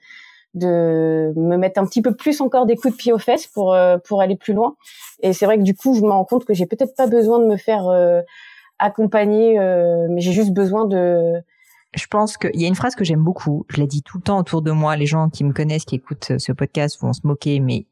de 0.54 1.34
me 1.36 1.58
mettre 1.58 1.82
un 1.82 1.86
petit 1.86 2.02
peu 2.02 2.16
plus 2.16 2.40
encore 2.40 2.66
des 2.66 2.78
coups 2.78 2.94
de 2.94 2.98
pied 2.98 3.12
aux 3.12 3.20
fesses 3.20 3.46
pour 3.46 3.74
euh, 3.74 3.98
pour 3.98 4.22
aller 4.22 4.38
plus 4.38 4.54
loin. 4.54 4.76
Et 5.22 5.34
c'est 5.34 5.46
vrai 5.46 5.58
que 5.58 5.64
du 5.64 5.76
coup, 5.76 5.96
je 5.96 6.02
me 6.02 6.12
rends 6.12 6.24
compte 6.24 6.46
que 6.46 6.54
j'ai 6.54 6.66
peut-être 6.66 6.96
pas 6.96 7.08
besoin 7.08 7.40
de 7.40 7.46
me 7.46 7.58
faire 7.58 7.90
euh, 7.90 8.22
accompagner, 8.80 9.58
mais 10.10 10.22
j'ai 10.22 10.32
juste 10.32 10.52
besoin 10.52 10.86
de 10.86 11.42
je 11.96 12.08
pense 12.08 12.38
qu'il 12.38 12.60
y 12.60 12.66
a 12.66 12.68
une 12.68 12.76
phrase 12.76 12.96
que 12.96 13.04
j'aime 13.04 13.24
beaucoup. 13.24 13.66
Je 13.70 13.80
la 13.80 13.88
dis 13.88 14.04
tout 14.04 14.18
le 14.18 14.24
temps 14.24 14.38
autour 14.38 14.62
de 14.62 14.72
moi. 14.72 14.96
Les 14.98 15.06
gens 15.06 15.30
qui 15.30 15.44
me 15.44 15.54
connaissent, 15.54 15.86
qui 15.86 15.96
écoutent 15.96 16.38
ce 16.38 16.52
podcast 16.52 17.00
vont 17.02 17.14
se 17.14 17.22
moquer, 17.24 17.60
mais 17.60 17.86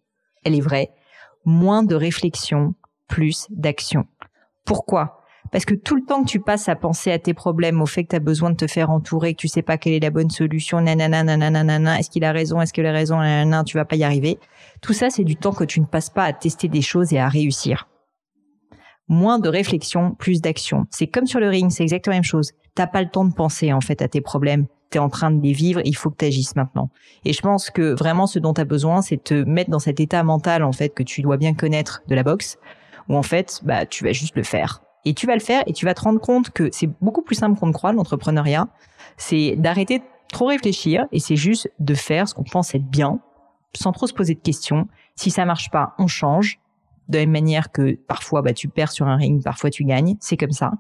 elle 0.43 0.55
est 0.55 0.61
vraie. 0.61 0.91
Moins 1.45 1.83
de 1.83 1.95
réflexion, 1.95 2.75
plus 3.07 3.47
d'action. 3.49 4.05
Pourquoi? 4.65 5.21
Parce 5.51 5.65
que 5.65 5.73
tout 5.73 5.95
le 5.95 6.03
temps 6.03 6.23
que 6.23 6.29
tu 6.29 6.39
passes 6.39 6.67
à 6.67 6.75
penser 6.75 7.11
à 7.11 7.19
tes 7.19 7.33
problèmes, 7.33 7.81
au 7.81 7.85
fait 7.85 8.03
que 8.03 8.09
tu 8.09 8.15
as 8.15 8.19
besoin 8.19 8.49
de 8.49 8.55
te 8.55 8.67
faire 8.67 8.89
entourer, 8.89 9.35
que 9.35 9.39
tu 9.39 9.47
sais 9.47 9.61
pas 9.61 9.77
quelle 9.77 9.93
est 9.93 9.99
la 9.99 10.09
bonne 10.09 10.29
solution, 10.29 10.81
nanana, 10.81 11.23
nanana, 11.23 11.99
est-ce 11.99 12.09
qu'il 12.09 12.23
a 12.23 12.31
raison, 12.31 12.59
est-ce 12.59 12.73
qu'il 12.73 12.85
a 12.85 12.91
raison, 12.91 13.17
nanana, 13.17 13.63
tu 13.63 13.77
vas 13.77 13.85
pas 13.85 13.95
y 13.95 14.03
arriver. 14.03 14.39
Tout 14.81 14.93
ça, 14.93 15.09
c'est 15.09 15.23
du 15.23 15.35
temps 15.35 15.53
que 15.53 15.63
tu 15.63 15.79
ne 15.79 15.85
passes 15.85 16.09
pas 16.09 16.23
à 16.23 16.33
tester 16.33 16.67
des 16.67 16.81
choses 16.81 17.13
et 17.13 17.19
à 17.19 17.27
réussir. 17.27 17.87
Moins 19.13 19.37
de 19.37 19.47
réflexion, 19.47 20.15
plus 20.15 20.41
d'action. 20.41 20.87
C'est 20.89 21.05
comme 21.05 21.27
sur 21.27 21.39
le 21.39 21.47
ring, 21.47 21.69
c'est 21.69 21.83
exactement 21.83 22.13
la 22.13 22.17
même 22.17 22.23
chose. 22.23 22.51
T'as 22.73 22.87
pas 22.87 23.03
le 23.03 23.09
temps 23.09 23.25
de 23.25 23.33
penser, 23.33 23.71
en 23.71 23.79
fait, 23.79 24.01
à 24.01 24.07
tes 24.07 24.21
problèmes. 24.21 24.65
Tu 24.89 24.97
es 24.97 24.99
en 24.99 25.09
train 25.09 25.29
de 25.29 25.39
les 25.39 25.53
vivre, 25.53 25.81
il 25.85 25.95
faut 25.95 26.09
que 26.09 26.25
tu 26.25 26.41
maintenant. 26.55 26.89
Et 27.23 27.31
je 27.31 27.41
pense 27.41 27.69
que 27.69 27.93
vraiment 27.93 28.25
ce 28.25 28.39
dont 28.39 28.55
tu 28.55 28.61
as 28.61 28.65
besoin, 28.65 29.03
c'est 29.03 29.23
te 29.23 29.35
mettre 29.35 29.69
dans 29.69 29.77
cet 29.77 29.99
état 29.99 30.23
mental 30.23 30.63
en 30.63 30.71
fait 30.71 30.89
que 30.89 31.03
tu 31.03 31.21
dois 31.21 31.37
bien 31.37 31.53
connaître 31.53 32.01
de 32.07 32.15
la 32.15 32.23
boxe 32.23 32.57
où 33.07 33.15
en 33.15 33.21
fait, 33.21 33.61
bah 33.63 33.85
tu 33.85 34.03
vas 34.03 34.13
juste 34.13 34.35
le 34.35 34.41
faire. 34.43 34.81
Et 35.05 35.13
tu 35.13 35.27
vas 35.27 35.35
le 35.35 35.41
faire 35.41 35.61
et 35.67 35.73
tu 35.73 35.85
vas 35.85 35.93
te 35.93 36.01
rendre 36.01 36.19
compte 36.19 36.49
que 36.49 36.69
c'est 36.71 36.89
beaucoup 36.99 37.21
plus 37.21 37.35
simple 37.35 37.59
qu'on 37.59 37.67
ne 37.67 37.73
croit, 37.73 37.93
l'entrepreneuriat. 37.93 38.67
C'est 39.17 39.55
d'arrêter 39.57 39.99
de 39.99 40.03
trop 40.31 40.47
réfléchir 40.47 41.05
et 41.11 41.19
c'est 41.19 41.35
juste 41.35 41.71
de 41.79 41.93
faire 41.93 42.27
ce 42.27 42.33
qu'on 42.33 42.43
pense 42.43 42.73
être 42.73 42.89
bien, 42.89 43.19
sans 43.75 43.91
trop 43.91 44.07
se 44.07 44.13
poser 44.13 44.33
de 44.33 44.39
questions. 44.39 44.87
Si 45.15 45.29
ça 45.29 45.45
marche 45.45 45.69
pas, 45.69 45.93
on 45.99 46.07
change. 46.07 46.59
De 47.09 47.17
la 47.17 47.21
même 47.21 47.31
manière 47.31 47.71
que 47.71 47.97
parfois 48.07 48.41
bah, 48.41 48.53
tu 48.53 48.67
perds 48.67 48.91
sur 48.91 49.07
un 49.07 49.15
ring, 49.15 49.43
parfois 49.43 49.69
tu 49.69 49.83
gagnes, 49.83 50.15
c'est 50.19 50.37
comme 50.37 50.51
ça. 50.51 50.71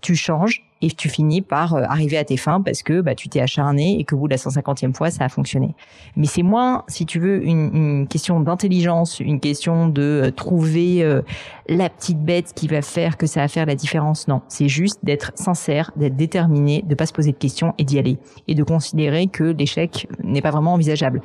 Tu 0.00 0.14
changes 0.14 0.62
et 0.82 0.90
tu 0.90 1.08
finis 1.08 1.42
par 1.42 1.74
euh, 1.74 1.82
arriver 1.82 2.16
à 2.16 2.24
tes 2.24 2.36
fins 2.36 2.60
parce 2.60 2.82
que 2.82 3.00
bah, 3.00 3.14
tu 3.14 3.28
t'es 3.28 3.40
acharné 3.40 3.98
et 3.98 4.04
que 4.04 4.14
au 4.14 4.18
bout 4.18 4.28
de 4.28 4.32
la 4.32 4.38
150e 4.38 4.94
fois, 4.94 5.10
ça 5.10 5.24
a 5.24 5.28
fonctionné. 5.28 5.74
Mais 6.16 6.26
c'est 6.26 6.42
moins, 6.42 6.84
si 6.88 7.06
tu 7.06 7.18
veux, 7.18 7.44
une, 7.44 7.70
une 7.74 8.08
question 8.08 8.40
d'intelligence, 8.40 9.20
une 9.20 9.40
question 9.40 9.88
de 9.88 10.02
euh, 10.02 10.30
trouver 10.30 11.02
euh, 11.02 11.22
la 11.68 11.90
petite 11.90 12.22
bête 12.22 12.52
qui 12.54 12.66
va 12.66 12.82
faire 12.82 13.16
que 13.16 13.26
ça 13.26 13.40
va 13.40 13.48
faire 13.48 13.66
la 13.66 13.74
différence. 13.74 14.26
Non, 14.28 14.42
c'est 14.48 14.68
juste 14.68 15.00
d'être 15.04 15.32
sincère, 15.34 15.90
d'être 15.96 16.16
déterminé, 16.16 16.82
de 16.82 16.94
pas 16.94 17.06
se 17.06 17.12
poser 17.12 17.32
de 17.32 17.38
questions 17.38 17.74
et 17.78 17.84
d'y 17.84 17.98
aller. 17.98 18.18
Et 18.48 18.54
de 18.54 18.62
considérer 18.62 19.26
que 19.26 19.44
l'échec 19.44 20.08
n'est 20.22 20.42
pas 20.42 20.50
vraiment 20.50 20.74
envisageable 20.74 21.20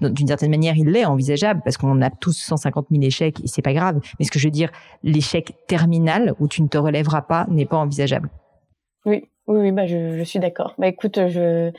d'une 0.00 0.28
certaine 0.28 0.50
manière, 0.50 0.76
il 0.76 0.88
l'est 0.88 1.04
envisageable 1.04 1.60
parce 1.64 1.76
qu'on 1.76 2.02
a 2.02 2.10
tous 2.10 2.36
150 2.36 2.88
000 2.90 3.02
échecs 3.02 3.40
et 3.42 3.46
c'est 3.46 3.62
pas 3.62 3.72
grave. 3.72 4.00
Mais 4.18 4.24
ce 4.24 4.30
que 4.30 4.38
je 4.38 4.46
veux 4.46 4.52
dire, 4.52 4.70
l'échec 5.02 5.54
terminal 5.66 6.34
où 6.38 6.48
tu 6.48 6.62
ne 6.62 6.68
te 6.68 6.78
relèveras 6.78 7.22
pas 7.22 7.46
n'est 7.48 7.66
pas 7.66 7.78
envisageable. 7.78 8.28
Oui, 9.04 9.28
oui, 9.46 9.58
oui 9.60 9.72
bah 9.72 9.86
je, 9.86 10.16
je 10.18 10.22
suis 10.22 10.38
d'accord. 10.38 10.74
Bah 10.78 10.88
écoute, 10.88 11.18
je 11.28 11.72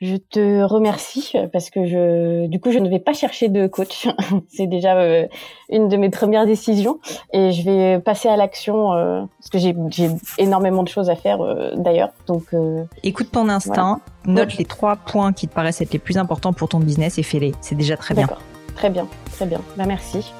je 0.00 0.16
te 0.16 0.62
remercie 0.62 1.32
parce 1.52 1.70
que 1.70 1.86
je, 1.86 2.46
du 2.48 2.60
coup, 2.60 2.70
je 2.70 2.78
ne 2.78 2.88
vais 2.88 2.98
pas 2.98 3.14
chercher 3.14 3.48
de 3.48 3.66
coach. 3.66 4.08
C'est 4.48 4.66
déjà 4.66 4.96
euh, 4.96 5.26
une 5.70 5.88
de 5.88 5.96
mes 5.96 6.10
premières 6.10 6.44
décisions 6.44 6.98
et 7.32 7.52
je 7.52 7.62
vais 7.62 7.98
passer 8.00 8.28
à 8.28 8.36
l'action 8.36 8.92
euh, 8.92 9.22
parce 9.38 9.50
que 9.50 9.58
j'ai 9.58 10.10
énormément 10.38 10.82
de 10.82 10.88
choses 10.88 11.08
à 11.08 11.16
faire 11.16 11.40
euh, 11.40 11.72
d'ailleurs. 11.76 12.10
Donc, 12.26 12.44
écoute 13.02 13.30
ton 13.32 13.48
instinct, 13.48 14.00
note 14.26 14.56
les 14.58 14.66
trois 14.66 14.96
points 14.96 15.32
qui 15.32 15.48
te 15.48 15.54
paraissent 15.54 15.80
être 15.80 15.92
les 15.92 15.98
plus 15.98 16.18
importants 16.18 16.52
pour 16.52 16.68
ton 16.68 16.78
business 16.78 17.18
et 17.18 17.22
fais-les. 17.22 17.52
C'est 17.62 17.74
déjà 17.74 17.96
très 17.96 18.14
bien. 18.14 18.28
Très 18.74 18.90
bien, 18.90 19.08
très 19.32 19.46
bien. 19.46 19.60
Bah 19.78 19.84
merci. 19.86 20.32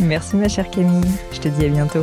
Merci 0.00 0.36
ma 0.36 0.48
chère 0.48 0.68
Camille. 0.68 1.04
Je 1.32 1.40
te 1.40 1.48
dis 1.48 1.64
à 1.64 1.68
bientôt. 1.68 2.02